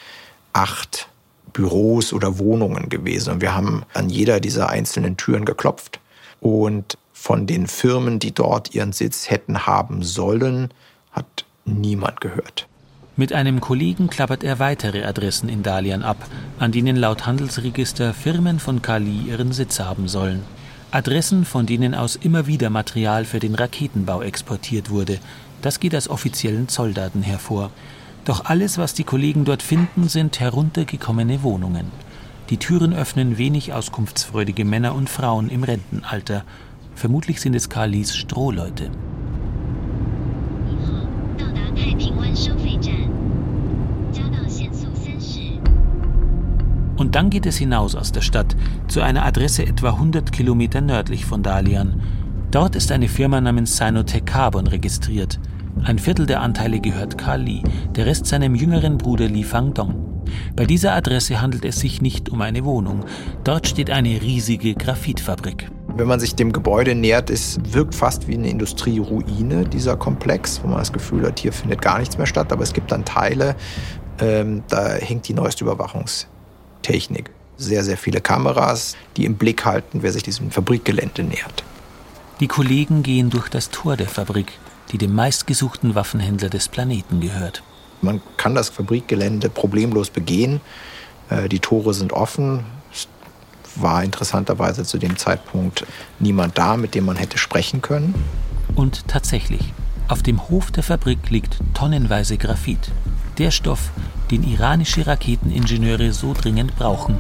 acht 0.52 1.08
Büros 1.54 2.12
oder 2.12 2.38
Wohnungen 2.38 2.90
gewesen. 2.90 3.34
Und 3.34 3.42
wir 3.42 3.56
haben 3.56 3.84
an 3.94 4.10
jeder 4.10 4.40
dieser 4.42 4.70
einzelnen 4.70 5.16
Türen 5.16 5.46
geklopft. 5.46 6.00
Und 6.42 6.98
von 7.14 7.48
den 7.48 7.68
Firmen, 7.68 8.20
die 8.20 8.34
dort 8.34 8.76
ihren 8.76 8.92
Sitz 8.92 9.30
hätten 9.30 9.66
haben 9.66 10.04
sollen, 10.04 10.70
hat 11.12 11.46
niemand 11.64 12.20
gehört. 12.20 12.68
Mit 13.16 13.32
einem 13.32 13.62
Kollegen 13.62 14.10
klappert 14.10 14.44
er 14.44 14.60
weitere 14.60 15.06
Adressen 15.06 15.48
in 15.48 15.64
Dalian 15.64 16.04
ab, 16.04 16.18
an 16.60 16.74
denen 16.74 16.98
laut 16.98 17.26
Handelsregister 17.26 18.14
Firmen 18.14 18.60
von 18.60 18.82
Kali 18.82 19.30
ihren 19.30 19.54
Sitz 19.54 19.80
haben 19.80 20.10
sollen. 20.10 20.44
Adressen, 20.96 21.44
von 21.44 21.66
denen 21.66 21.94
aus 21.94 22.16
immer 22.16 22.48
wieder 22.48 22.70
Material 22.70 23.26
für 23.26 23.40
den 23.40 23.54
Raketenbau 23.54 24.22
exportiert 24.22 24.90
wurde. 24.90 25.20
Das 25.62 25.82
geht 25.82 25.94
aus 25.94 26.08
offiziellen 26.08 26.70
Zolldaten 26.70 27.22
hervor. 27.22 27.72
Doch 28.24 28.46
alles, 28.46 28.78
was 28.78 28.94
die 28.94 29.04
Kollegen 29.04 29.44
dort 29.44 29.62
finden, 29.62 30.08
sind 30.08 30.40
heruntergekommene 30.40 31.44
Wohnungen. 31.44 31.92
Die 32.50 32.56
Türen 32.56 32.94
öffnen 32.94 33.38
wenig 33.38 33.74
auskunftsfreudige 33.74 34.64
Männer 34.64 34.96
und 34.96 35.10
Frauen 35.10 35.50
im 35.50 35.64
Rentenalter. 35.64 36.46
Vermutlich 36.96 37.42
sind 37.42 37.56
es 37.56 37.68
Carlys 37.68 38.16
Strohleute. 38.16 38.90
Und 46.98 47.16
dann 47.16 47.30
geht 47.30 47.46
es 47.46 47.58
hinaus 47.58 47.96
aus 47.96 48.12
der 48.12 48.22
Stadt 48.22 48.56
zu 48.88 49.02
einer 49.02 49.26
Adresse 49.26 49.66
etwa 49.66 49.90
100 49.90 50.32
Kilometer 50.32 50.82
nördlich 50.82 51.26
von 51.26 51.44
Dalian. 51.44 52.02
Dort 52.52 52.76
ist 52.76 52.92
eine 52.92 53.08
Firma 53.08 53.42
namens 53.42 53.76
Sinotech 53.78 54.26
Carbon 54.26 54.68
registriert. 54.68 55.40
Ein 55.84 56.00
Viertel 56.00 56.26
der 56.26 56.42
Anteile 56.42 56.80
gehört 56.80 57.18
Carl 57.18 57.42
Li, 57.42 57.62
der 57.96 58.06
Rest 58.06 58.28
seinem 58.28 58.56
jüngeren 58.56 58.98
Bruder 58.98 59.28
Li 59.28 59.44
Fangdong. 59.44 60.24
Bei 60.56 60.66
dieser 60.66 60.94
Adresse 60.94 61.42
handelt 61.42 61.66
es 61.66 61.80
sich 61.80 62.02
nicht 62.02 62.30
um 62.30 62.42
eine 62.42 62.64
Wohnung. 62.64 63.06
Dort 63.44 63.68
steht 63.68 63.90
eine 63.90 64.22
riesige 64.22 64.74
Graphitfabrik. 64.74 65.70
Wenn 65.98 66.08
man 66.08 66.20
sich 66.20 66.36
dem 66.36 66.52
Gebäude 66.52 66.96
nähert, 66.96 67.30
es 67.30 67.58
wirkt 67.72 67.96
fast 67.96 68.28
wie 68.28 68.36
eine 68.36 68.50
Industrieruine, 68.50 69.66
dieser 69.66 69.96
Komplex, 69.96 70.62
wo 70.64 70.68
man 70.68 70.80
das 70.80 70.92
Gefühl 70.92 71.26
hat, 71.26 71.40
hier 71.40 71.54
findet 71.54 71.82
gar 71.82 72.00
nichts 72.00 72.18
mehr 72.18 72.28
statt. 72.28 72.52
Aber 72.52 72.64
es 72.64 72.74
gibt 72.74 72.92
dann 72.92 73.06
Teile, 73.06 73.56
ähm, 74.20 74.64
da 74.70 74.94
hängt 74.94 75.28
die 75.28 75.34
neueste 75.34 75.66
Überwachungstechnik. 76.86 77.30
Sehr, 77.58 77.84
sehr 77.84 77.98
viele 77.98 78.20
Kameras, 78.20 78.96
die 79.16 79.26
im 79.26 79.36
Blick 79.36 79.66
halten, 79.66 80.04
wer 80.04 80.12
sich 80.12 80.24
diesem 80.24 80.52
Fabrikgelände 80.52 81.24
nähert. 81.24 81.64
Die 82.42 82.48
Kollegen 82.48 83.02
gehen 83.02 83.30
durch 83.30 83.48
das 83.48 83.70
Tor 83.70 83.96
der 83.96 84.10
Fabrik, 84.10 84.52
die 84.92 84.98
dem 84.98 85.16
meistgesuchten 85.16 85.96
Waffenhändler 85.96 86.50
des 86.50 86.68
Planeten 86.68 87.22
gehört. 87.22 87.64
Man 88.02 88.22
kann 88.36 88.56
das 88.56 88.70
Fabrikgelände 88.70 89.50
problemlos 89.50 90.10
begehen. 90.10 90.60
Äh, 91.30 91.48
die 91.48 91.60
Tore 91.60 91.94
sind 91.94 92.12
offen. 92.12 92.66
Es 92.92 93.08
war 93.78 94.04
interessanterweise 94.04 94.84
zu 94.84 94.98
dem 94.98 95.18
Zeitpunkt 95.18 95.86
niemand 96.20 96.58
da, 96.58 96.76
mit 96.76 96.94
dem 96.94 97.06
man 97.06 97.16
hätte 97.16 97.38
sprechen 97.38 97.82
können. 97.82 98.14
Und 98.76 99.08
tatsächlich, 99.08 99.74
auf 100.10 100.24
dem 100.24 100.50
Hof 100.50 100.72
der 100.72 100.84
Fabrik 100.84 101.30
liegt 101.30 101.58
tonnenweise 101.74 102.38
Graphit. 102.38 102.92
Der 103.38 103.52
Stoff, 103.52 103.92
den 104.32 104.44
iranische 104.44 105.06
Raketeningenieure 105.06 106.14
so 106.14 106.34
dringend 106.34 106.76
brauchen 106.78 107.18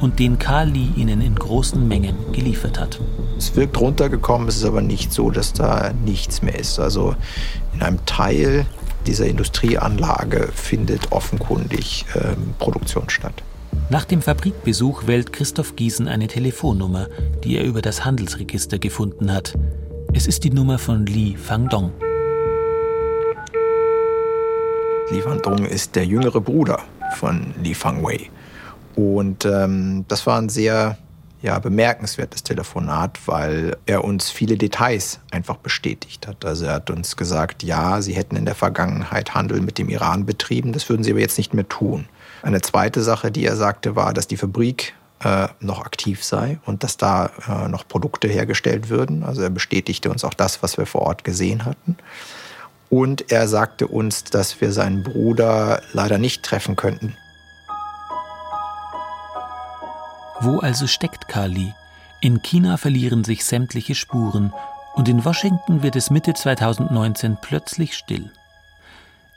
und 0.00 0.20
den 0.20 0.38
Karl 0.38 0.68
Lee 0.68 0.90
ihnen 0.94 1.20
in 1.20 1.34
großen 1.34 1.88
Mengen 1.88 2.14
geliefert 2.32 2.78
hat. 2.78 3.00
Es 3.36 3.56
wirkt 3.56 3.80
runtergekommen, 3.80 4.46
es 4.46 4.58
ist 4.58 4.64
aber 4.64 4.80
nicht 4.80 5.12
so, 5.12 5.30
dass 5.30 5.52
da 5.52 5.92
nichts 6.04 6.40
mehr 6.40 6.56
ist. 6.56 6.78
Also 6.78 7.16
in 7.74 7.82
einem 7.82 8.04
Teil 8.06 8.64
dieser 9.08 9.26
Industrieanlage 9.26 10.50
findet 10.54 11.10
offenkundig 11.10 12.04
ähm, 12.14 12.54
Produktion 12.60 13.10
statt. 13.10 13.42
Nach 13.90 14.04
dem 14.04 14.22
Fabrikbesuch 14.22 15.06
wählt 15.08 15.32
Christoph 15.32 15.74
Giesen 15.74 16.06
eine 16.06 16.28
Telefonnummer, 16.28 17.08
die 17.42 17.56
er 17.56 17.64
über 17.64 17.82
das 17.82 18.04
Handelsregister 18.04 18.78
gefunden 18.78 19.32
hat. 19.32 19.54
Es 20.12 20.28
ist 20.28 20.44
die 20.44 20.50
Nummer 20.50 20.78
von 20.78 21.06
Li 21.06 21.36
Fangdong. 21.36 21.90
Li 25.10 25.22
Fangdong 25.22 25.64
ist 25.64 25.94
der 25.94 26.04
jüngere 26.04 26.40
Bruder 26.40 26.80
von 27.16 27.54
Li 27.62 27.74
Fangwei. 27.74 28.28
Und 28.96 29.44
ähm, 29.44 30.04
das 30.08 30.26
war 30.26 30.38
ein 30.40 30.48
sehr 30.48 30.98
ja, 31.42 31.60
bemerkenswertes 31.60 32.42
Telefonat, 32.42 33.20
weil 33.26 33.76
er 33.86 34.04
uns 34.04 34.30
viele 34.30 34.56
Details 34.56 35.20
einfach 35.30 35.58
bestätigt 35.58 36.26
hat. 36.26 36.44
Also 36.44 36.64
er 36.64 36.74
hat 36.74 36.90
uns 36.90 37.16
gesagt, 37.16 37.62
ja, 37.62 38.02
sie 38.02 38.14
hätten 38.14 38.34
in 38.34 38.46
der 38.46 38.56
Vergangenheit 38.56 39.34
Handel 39.34 39.60
mit 39.60 39.78
dem 39.78 39.88
Iran 39.88 40.26
betrieben, 40.26 40.72
das 40.72 40.88
würden 40.88 41.04
sie 41.04 41.12
aber 41.12 41.20
jetzt 41.20 41.38
nicht 41.38 41.54
mehr 41.54 41.68
tun. 41.68 42.06
Eine 42.42 42.60
zweite 42.62 43.02
Sache, 43.02 43.30
die 43.30 43.44
er 43.44 43.54
sagte, 43.54 43.94
war, 43.94 44.12
dass 44.12 44.26
die 44.26 44.36
Fabrik 44.36 44.94
äh, 45.22 45.46
noch 45.60 45.84
aktiv 45.84 46.24
sei 46.24 46.58
und 46.66 46.82
dass 46.82 46.96
da 46.96 47.30
äh, 47.48 47.68
noch 47.68 47.86
Produkte 47.86 48.26
hergestellt 48.26 48.88
würden. 48.88 49.22
Also 49.22 49.42
er 49.42 49.50
bestätigte 49.50 50.10
uns 50.10 50.24
auch 50.24 50.34
das, 50.34 50.64
was 50.64 50.78
wir 50.78 50.86
vor 50.86 51.02
Ort 51.02 51.22
gesehen 51.22 51.64
hatten. 51.64 51.96
Und 52.88 53.32
er 53.32 53.48
sagte 53.48 53.88
uns, 53.88 54.24
dass 54.24 54.60
wir 54.60 54.72
seinen 54.72 55.02
Bruder 55.02 55.82
leider 55.92 56.18
nicht 56.18 56.42
treffen 56.42 56.76
könnten, 56.76 57.16
Wo 60.40 60.58
also 60.58 60.86
steckt 60.86 61.28
Kali? 61.28 61.72
In 62.20 62.42
China 62.42 62.76
verlieren 62.76 63.24
sich 63.24 63.44
sämtliche 63.44 63.94
Spuren 63.94 64.52
und 64.94 65.08
in 65.08 65.24
Washington 65.24 65.82
wird 65.82 65.96
es 65.96 66.10
Mitte 66.10 66.34
2019 66.34 67.38
plötzlich 67.40 67.94
still. 67.96 68.30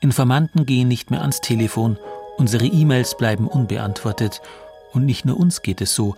Informanten 0.02 0.66
gehen 0.66 0.88
nicht 0.88 1.10
mehr 1.10 1.22
ans 1.22 1.42
Telefon, 1.42 1.98
unsere 2.38 2.66
E-Mails 2.66 3.18
bleiben 3.18 3.48
unbeantwortet 3.48 4.42
und 4.92 5.06
nicht 5.06 5.26
nur 5.26 5.40
uns 5.40 5.62
geht 5.62 5.82
es 5.82 5.96
so, 5.96 6.16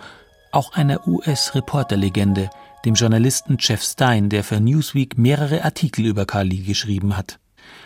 auch 0.51 0.73
einer 0.73 1.07
US-Reporterlegende, 1.07 2.49
dem 2.85 2.95
Journalisten 2.95 3.57
Jeff 3.59 3.83
Stein, 3.83 4.29
der 4.29 4.43
für 4.43 4.59
Newsweek 4.59 5.17
mehrere 5.17 5.63
Artikel 5.63 6.05
über 6.05 6.25
Kali 6.25 6.57
geschrieben 6.57 7.17
hat. 7.17 7.39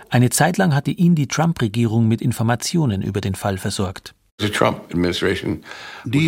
Eine 0.10 0.30
Zeit 0.30 0.58
lang 0.58 0.74
hatte 0.74 0.92
ihn 0.92 1.16
die 1.16 1.28
Trump-Regierung 1.28 2.08
mit 2.08 2.22
Informationen 2.22 3.02
über 3.02 3.22
den 3.22 3.36
Fall 3.36 3.58
versorgt. 3.58 4.16
Die 4.38 4.52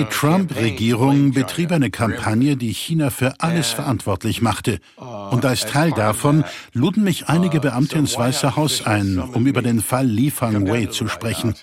Trump-Regierung 0.06 1.32
betrieb 1.32 1.74
eine 1.74 1.92
Kampagne, 1.92 2.56
die 2.56 2.74
China 2.74 3.10
für 3.10 3.34
alles 3.40 3.72
verantwortlich 3.72 4.42
machte. 4.42 4.80
Und 4.96 5.44
als 5.44 5.66
Teil 5.66 5.92
davon 5.92 6.46
luden 6.72 7.04
mich 7.04 7.28
einige 7.28 7.60
Beamte 7.60 7.98
ins 7.98 8.18
Weiße 8.18 8.56
Haus 8.56 8.86
ein, 8.86 9.20
um 9.20 9.46
über 9.46 9.62
den 9.62 9.82
Fall 9.82 10.06
Li 10.08 10.32
Fangwei 10.32 10.86
zu 10.86 11.10
sprechen. 11.10 11.54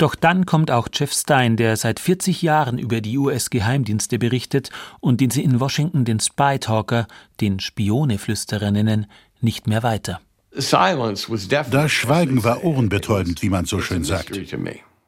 Doch 0.00 0.14
dann 0.14 0.46
kommt 0.46 0.70
auch 0.70 0.88
Jeff 0.90 1.12
Stein, 1.12 1.58
der 1.58 1.76
seit 1.76 2.00
40 2.00 2.40
Jahren 2.40 2.78
über 2.78 3.02
die 3.02 3.18
US-Geheimdienste 3.18 4.18
berichtet 4.18 4.70
und 5.00 5.20
den 5.20 5.28
sie 5.28 5.44
in 5.44 5.60
Washington 5.60 6.06
den 6.06 6.20
Spy 6.20 6.58
Talker, 6.58 7.06
den 7.42 7.60
Spioneflüsterer 7.60 8.70
nennen, 8.70 9.04
nicht 9.42 9.66
mehr 9.66 9.82
weiter. 9.82 10.22
Das 10.52 11.92
Schweigen 11.92 12.44
war 12.44 12.64
ohrenbetäubend, 12.64 13.42
wie 13.42 13.50
man 13.50 13.66
so 13.66 13.82
schön 13.82 14.02
sagt. 14.02 14.40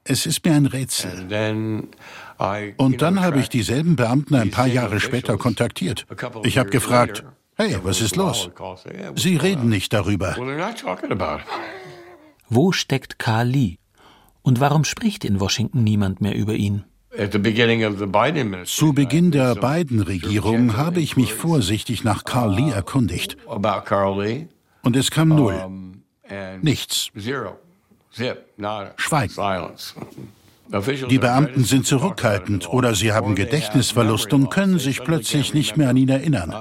Es 0.04 0.26
ist 0.26 0.44
mir 0.44 0.52
ein 0.52 0.66
Rätsel. 0.66 1.26
Und 2.76 3.00
dann 3.00 3.20
habe 3.22 3.40
ich 3.40 3.48
dieselben 3.48 3.96
Beamten 3.96 4.34
ein 4.34 4.50
paar 4.50 4.66
Jahre 4.66 5.00
später 5.00 5.38
kontaktiert. 5.38 6.06
Ich 6.42 6.58
habe 6.58 6.68
gefragt, 6.68 7.24
hey, 7.54 7.78
was 7.82 8.02
ist 8.02 8.16
los? 8.16 8.50
Sie 9.16 9.36
reden 9.36 9.70
nicht 9.70 9.94
darüber. 9.94 10.36
Wo 12.50 12.72
steckt 12.72 13.18
Carl 13.18 13.48
Lee? 13.48 13.78
Und 14.42 14.60
warum 14.60 14.84
spricht 14.84 15.24
in 15.24 15.40
Washington 15.40 15.84
niemand 15.84 16.20
mehr 16.20 16.34
über 16.34 16.54
ihn? 16.54 16.84
Zu 18.64 18.92
Beginn 18.92 19.30
der 19.30 19.54
Biden-Regierung 19.54 20.76
habe 20.76 21.00
ich 21.00 21.16
mich 21.16 21.34
vorsichtig 21.34 22.04
nach 22.04 22.24
Carl 22.24 22.54
Lee 22.54 22.70
erkundigt. 22.70 23.36
Und 23.46 24.96
es 24.96 25.10
kam 25.10 25.28
null. 25.28 25.62
Nichts. 26.62 27.10
Schweigen. 28.96 29.34
Die 31.10 31.18
Beamten 31.18 31.64
sind 31.64 31.86
zurückhaltend 31.86 32.68
oder 32.68 32.94
sie 32.94 33.12
haben 33.12 33.34
Gedächtnisverlust 33.34 34.32
und 34.32 34.48
können 34.48 34.78
sich 34.78 35.04
plötzlich 35.04 35.52
nicht 35.52 35.76
mehr 35.76 35.90
an 35.90 35.98
ihn 35.98 36.08
erinnern. 36.08 36.54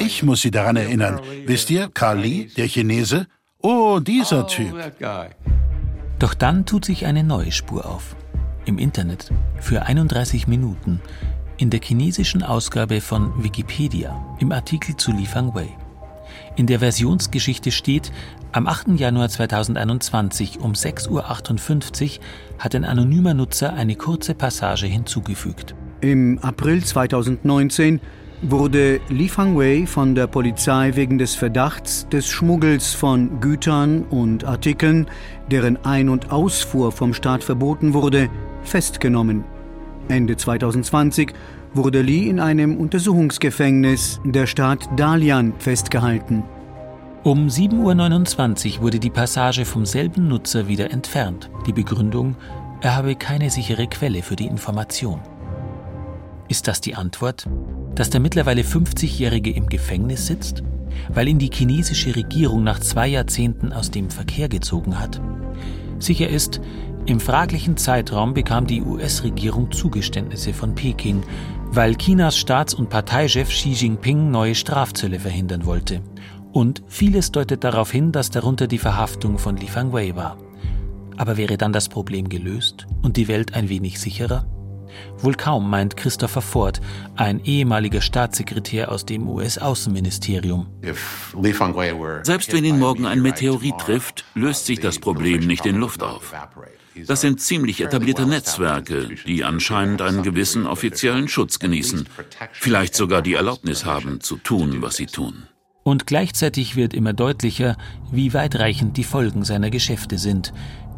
Ich 0.00 0.24
muss 0.24 0.42
sie 0.42 0.50
daran 0.50 0.76
erinnern. 0.76 1.20
Wisst 1.46 1.70
ihr, 1.70 1.88
Carl 1.94 2.18
Lee, 2.18 2.48
der 2.56 2.66
Chinese? 2.66 3.28
Oh, 3.62 4.00
dieser 4.00 4.48
Typ. 4.48 4.74
Doch 6.18 6.32
dann 6.32 6.64
tut 6.64 6.84
sich 6.84 7.04
eine 7.04 7.24
neue 7.24 7.52
Spur 7.52 7.84
auf. 7.84 8.16
Im 8.64 8.78
Internet. 8.78 9.30
Für 9.60 9.82
31 9.82 10.46
Minuten. 10.46 11.00
In 11.58 11.68
der 11.68 11.80
chinesischen 11.80 12.42
Ausgabe 12.42 13.02
von 13.02 13.44
Wikipedia. 13.44 14.36
Im 14.38 14.50
Artikel 14.50 14.96
zu 14.96 15.12
Li 15.12 15.26
Fangwei. 15.26 15.68
In 16.56 16.66
der 16.66 16.78
Versionsgeschichte 16.78 17.70
steht, 17.70 18.12
am 18.52 18.66
8. 18.66 18.98
Januar 18.98 19.28
2021 19.28 20.60
um 20.60 20.72
6.58 20.72 21.10
Uhr 21.10 22.24
hat 22.58 22.74
ein 22.74 22.86
anonymer 22.86 23.34
Nutzer 23.34 23.74
eine 23.74 23.94
kurze 23.94 24.34
Passage 24.34 24.86
hinzugefügt. 24.86 25.74
Im 26.00 26.38
April 26.38 26.82
2019 26.82 28.00
wurde 28.42 29.00
Li 29.08 29.28
Fangwei 29.28 29.86
von 29.86 30.14
der 30.14 30.26
Polizei 30.26 30.92
wegen 30.94 31.18
des 31.18 31.34
Verdachts 31.34 32.08
des 32.08 32.28
Schmuggels 32.28 32.94
von 32.94 33.40
Gütern 33.40 34.04
und 34.04 34.44
Artikeln, 34.44 35.06
deren 35.50 35.84
Ein- 35.84 36.08
und 36.08 36.30
Ausfuhr 36.30 36.92
vom 36.92 37.14
Staat 37.14 37.42
verboten 37.42 37.94
wurde, 37.94 38.28
festgenommen. 38.62 39.44
Ende 40.08 40.36
2020 40.36 41.32
wurde 41.74 42.02
Lee 42.02 42.28
in 42.28 42.40
einem 42.40 42.76
Untersuchungsgefängnis 42.76 44.20
der 44.24 44.46
Stadt 44.46 44.88
Dalian 44.96 45.54
festgehalten. 45.58 46.44
Um 47.24 47.48
7.29 47.48 48.76
Uhr 48.76 48.82
wurde 48.82 49.00
die 49.00 49.10
Passage 49.10 49.64
vom 49.64 49.84
selben 49.84 50.28
Nutzer 50.28 50.68
wieder 50.68 50.90
entfernt. 50.92 51.50
Die 51.66 51.72
Begründung, 51.72 52.36
er 52.80 52.94
habe 52.94 53.16
keine 53.16 53.50
sichere 53.50 53.88
Quelle 53.88 54.22
für 54.22 54.36
die 54.36 54.46
Information. 54.46 55.20
Ist 56.48 56.68
das 56.68 56.80
die 56.80 56.94
Antwort? 56.94 57.46
Dass 57.96 58.10
der 58.10 58.20
mittlerweile 58.20 58.62
50-Jährige 58.62 59.50
im 59.50 59.66
Gefängnis 59.66 60.26
sitzt? 60.26 60.62
Weil 61.08 61.28
ihn 61.28 61.38
die 61.38 61.50
chinesische 61.52 62.14
Regierung 62.14 62.62
nach 62.62 62.78
zwei 62.78 63.08
Jahrzehnten 63.08 63.72
aus 63.72 63.90
dem 63.90 64.10
Verkehr 64.10 64.48
gezogen 64.48 65.00
hat? 65.00 65.20
Sicher 65.98 66.28
ist, 66.28 66.60
im 67.06 67.20
fraglichen 67.20 67.76
Zeitraum 67.76 68.34
bekam 68.34 68.66
die 68.66 68.82
US-Regierung 68.82 69.72
Zugeständnisse 69.72 70.52
von 70.52 70.74
Peking, 70.74 71.22
weil 71.70 71.96
Chinas 71.96 72.36
Staats- 72.36 72.74
und 72.74 72.90
Parteichef 72.90 73.48
Xi 73.48 73.70
Jinping 73.70 74.30
neue 74.30 74.54
Strafzölle 74.54 75.18
verhindern 75.18 75.64
wollte. 75.64 76.02
Und 76.52 76.82
vieles 76.88 77.32
deutet 77.32 77.64
darauf 77.64 77.92
hin, 77.92 78.12
dass 78.12 78.30
darunter 78.30 78.66
die 78.66 78.78
Verhaftung 78.78 79.38
von 79.38 79.56
Li 79.56 79.68
Fangwei 79.68 80.14
war. 80.16 80.36
Aber 81.16 81.36
wäre 81.36 81.56
dann 81.56 81.72
das 81.72 81.88
Problem 81.88 82.28
gelöst 82.28 82.86
und 83.02 83.16
die 83.16 83.28
Welt 83.28 83.54
ein 83.54 83.68
wenig 83.68 84.00
sicherer? 84.00 84.46
Wohl 85.18 85.34
kaum, 85.34 85.70
meint 85.70 85.96
Christopher 85.96 86.42
Ford, 86.42 86.80
ein 87.16 87.44
ehemaliger 87.44 88.00
Staatssekretär 88.00 88.90
aus 88.90 89.06
dem 89.06 89.28
US-Außenministerium. 89.28 90.66
Selbst 92.22 92.52
wenn 92.52 92.64
ihn 92.64 92.78
morgen 92.78 93.06
ein 93.06 93.22
Meteorit 93.22 93.78
trifft, 93.78 94.24
löst 94.34 94.66
sich 94.66 94.80
das 94.80 94.98
Problem 94.98 95.46
nicht 95.46 95.66
in 95.66 95.76
Luft 95.76 96.02
auf. 96.02 96.32
Das 97.06 97.20
sind 97.20 97.40
ziemlich 97.40 97.82
etablierte 97.82 98.26
Netzwerke, 98.26 99.08
die 99.26 99.44
anscheinend 99.44 100.00
einen 100.00 100.22
gewissen 100.22 100.66
offiziellen 100.66 101.28
Schutz 101.28 101.58
genießen, 101.58 102.08
vielleicht 102.52 102.94
sogar 102.94 103.22
die 103.22 103.34
Erlaubnis 103.34 103.84
haben, 103.84 104.20
zu 104.20 104.36
tun, 104.36 104.80
was 104.80 104.96
sie 104.96 105.06
tun. 105.06 105.46
Und 105.82 106.08
gleichzeitig 106.08 106.74
wird 106.74 106.94
immer 106.94 107.12
deutlicher, 107.12 107.76
wie 108.10 108.34
weitreichend 108.34 108.96
die 108.96 109.04
Folgen 109.04 109.44
seiner 109.44 109.70
Geschäfte 109.70 110.18
sind, 110.18 110.52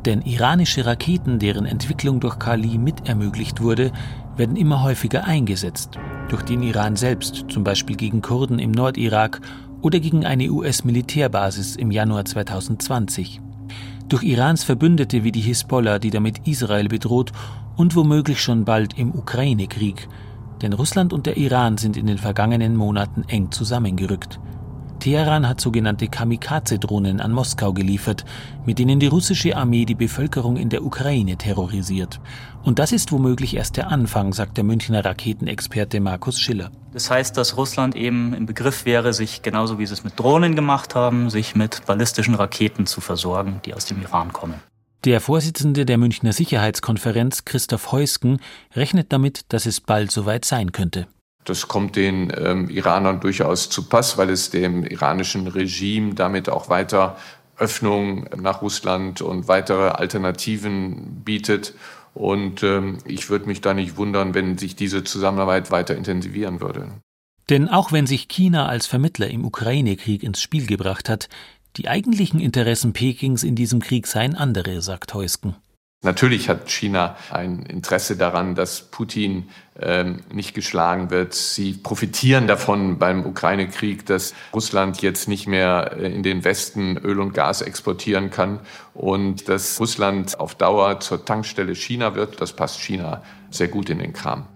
denn 0.08 0.22
iranische 0.22 0.86
Raketen, 0.86 1.38
deren 1.38 1.66
Entwicklung 1.66 2.18
durch 2.18 2.38
Kali 2.38 2.78
mit 2.78 3.06
ermöglicht 3.06 3.60
wurde, 3.60 3.92
werden 4.38 4.56
immer 4.56 4.82
häufiger 4.82 5.26
eingesetzt. 5.26 5.98
Durch 6.30 6.42
den 6.42 6.62
Iran 6.62 6.96
selbst, 6.96 7.44
zum 7.50 7.62
Beispiel 7.62 7.94
gegen 7.94 8.22
Kurden 8.22 8.58
im 8.58 8.70
Nordirak 8.70 9.42
oder 9.82 10.00
gegen 10.00 10.24
eine 10.24 10.50
US-Militärbasis 10.50 11.76
im 11.76 11.90
Januar 11.90 12.24
2020. 12.24 13.42
Durch 14.08 14.22
Irans 14.22 14.64
Verbündete 14.64 15.24
wie 15.24 15.32
die 15.32 15.42
Hisbollah, 15.42 15.98
die 15.98 16.10
damit 16.10 16.48
Israel 16.48 16.88
bedroht 16.88 17.32
und 17.76 17.94
womöglich 17.94 18.40
schon 18.40 18.64
bald 18.64 18.98
im 18.98 19.14
Ukraine-Krieg. 19.14 20.08
Denn 20.62 20.72
Russland 20.72 21.12
und 21.12 21.26
der 21.26 21.36
Iran 21.36 21.76
sind 21.76 21.98
in 21.98 22.06
den 22.06 22.16
vergangenen 22.16 22.76
Monaten 22.76 23.24
eng 23.28 23.50
zusammengerückt. 23.50 24.40
Teheran 24.98 25.48
hat 25.48 25.60
sogenannte 25.60 26.08
Kamikaze-Drohnen 26.08 27.20
an 27.20 27.32
Moskau 27.32 27.72
geliefert, 27.72 28.24
mit 28.66 28.78
denen 28.78 29.00
die 29.00 29.06
russische 29.06 29.56
Armee 29.56 29.84
die 29.84 29.94
Bevölkerung 29.94 30.56
in 30.56 30.68
der 30.68 30.84
Ukraine 30.84 31.36
terrorisiert. 31.36 32.20
Und 32.64 32.78
das 32.78 32.92
ist 32.92 33.12
womöglich 33.12 33.56
erst 33.56 33.76
der 33.76 33.90
Anfang, 33.90 34.32
sagt 34.32 34.56
der 34.56 34.64
Münchner 34.64 35.04
Raketenexperte 35.04 36.00
Markus 36.00 36.40
Schiller. 36.40 36.70
Das 36.92 37.10
heißt, 37.10 37.36
dass 37.36 37.56
Russland 37.56 37.96
eben 37.96 38.34
im 38.34 38.46
Begriff 38.46 38.84
wäre, 38.84 39.12
sich 39.12 39.42
genauso 39.42 39.78
wie 39.78 39.86
sie 39.86 39.94
es 39.94 40.04
mit 40.04 40.18
Drohnen 40.18 40.54
gemacht 40.54 40.94
haben, 40.94 41.30
sich 41.30 41.54
mit 41.54 41.86
ballistischen 41.86 42.34
Raketen 42.34 42.86
zu 42.86 43.00
versorgen, 43.00 43.60
die 43.64 43.74
aus 43.74 43.86
dem 43.86 44.00
Iran 44.02 44.32
kommen. 44.32 44.54
Der 45.04 45.20
Vorsitzende 45.20 45.86
der 45.86 45.96
Münchner 45.96 46.32
Sicherheitskonferenz, 46.32 47.44
Christoph 47.44 47.92
Heusken, 47.92 48.40
rechnet 48.74 49.12
damit, 49.12 49.52
dass 49.52 49.64
es 49.64 49.80
bald 49.80 50.10
soweit 50.10 50.44
sein 50.44 50.72
könnte. 50.72 51.06
Das 51.44 51.68
kommt 51.68 51.96
den 51.96 52.32
ähm, 52.36 52.68
Iranern 52.68 53.20
durchaus 53.20 53.70
zu 53.70 53.88
Pass, 53.88 54.18
weil 54.18 54.30
es 54.30 54.50
dem 54.50 54.84
iranischen 54.84 55.46
Regime 55.46 56.14
damit 56.14 56.48
auch 56.48 56.68
weiter 56.68 57.16
Öffnung 57.56 58.28
nach 58.36 58.62
Russland 58.62 59.20
und 59.20 59.48
weitere 59.48 59.88
Alternativen 59.88 61.22
bietet. 61.24 61.74
Und 62.14 62.62
ähm, 62.62 62.98
ich 63.04 63.30
würde 63.30 63.46
mich 63.46 63.60
da 63.60 63.74
nicht 63.74 63.96
wundern, 63.96 64.34
wenn 64.34 64.58
sich 64.58 64.76
diese 64.76 65.04
Zusammenarbeit 65.04 65.70
weiter 65.70 65.96
intensivieren 65.96 66.60
würde. 66.60 66.88
Denn 67.48 67.68
auch 67.68 67.92
wenn 67.92 68.06
sich 68.06 68.28
China 68.28 68.66
als 68.66 68.86
Vermittler 68.86 69.28
im 69.28 69.44
Ukraine-Krieg 69.44 70.22
ins 70.22 70.42
Spiel 70.42 70.66
gebracht 70.66 71.08
hat, 71.08 71.28
die 71.76 71.88
eigentlichen 71.88 72.40
Interessen 72.40 72.92
Pekings 72.92 73.42
in 73.42 73.54
diesem 73.54 73.80
Krieg 73.80 74.06
seien 74.06 74.34
andere, 74.34 74.82
sagt 74.82 75.14
Heusken. 75.14 75.56
Natürlich 76.02 76.48
hat 76.48 76.70
China 76.70 77.16
ein 77.28 77.64
Interesse 77.64 78.16
daran, 78.16 78.54
dass 78.54 78.82
Putin 78.82 79.48
ähm, 79.80 80.20
nicht 80.32 80.54
geschlagen 80.54 81.10
wird. 81.10 81.34
Sie 81.34 81.72
profitieren 81.72 82.46
davon 82.46 83.00
beim 83.00 83.26
Ukraine-Krieg, 83.26 84.06
dass 84.06 84.32
Russland 84.54 85.02
jetzt 85.02 85.26
nicht 85.26 85.48
mehr 85.48 85.96
äh, 85.98 86.14
in 86.14 86.22
den 86.22 86.44
Westen 86.44 86.96
Öl 86.98 87.18
und 87.18 87.34
Gas 87.34 87.62
exportieren 87.62 88.30
kann 88.30 88.60
und 88.94 89.48
dass 89.48 89.80
Russland 89.80 90.38
auf 90.38 90.54
Dauer 90.54 91.00
zur 91.00 91.24
Tankstelle 91.24 91.74
China 91.74 92.14
wird. 92.14 92.40
Das 92.40 92.52
passt 92.52 92.80
China 92.80 93.22
sehr 93.50 93.68
gut 93.68 93.90
in 93.90 93.98
den 93.98 94.12
Kram. 94.12 94.46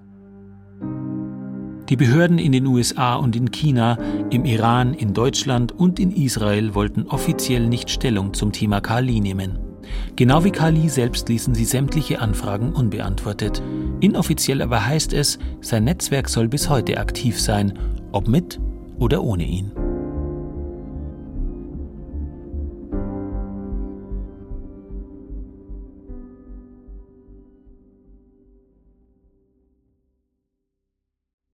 Die 1.89 1.97
Behörden 1.97 2.39
in 2.39 2.53
den 2.53 2.67
USA 2.67 3.17
und 3.17 3.35
in 3.35 3.51
China, 3.51 3.99
im 4.31 4.45
Iran, 4.45 4.95
in 4.95 5.13
Deutschland 5.13 5.73
und 5.73 5.99
in 5.99 6.13
Israel 6.13 6.77
wollten 6.77 7.03
offiziell 7.09 7.67
nicht 7.67 7.91
Stellung 7.91 8.33
zum 8.33 8.53
Thema 8.53 8.81
Kali 8.81 9.19
nehmen. 9.19 9.72
Genau 10.17 10.45
wie 10.45 10.51
Kali 10.51 10.89
selbst 10.89 11.29
ließen 11.29 11.55
sie 11.55 11.65
sämtliche 11.65 12.21
Anfragen 12.21 12.73
unbeantwortet. 12.73 13.63
Inoffiziell 14.01 14.63
aber 14.63 14.87
heißt 14.87 15.13
es, 15.13 15.39
sein 15.61 15.85
Netzwerk 15.85 16.29
soll 16.29 16.49
bis 16.49 16.69
heute 16.69 16.99
aktiv 16.99 17.41
sein, 17.41 17.79
ob 18.13 18.29
mit 18.29 18.61
oder 18.99 19.23
ohne 19.23 19.45
ihn. 19.45 19.73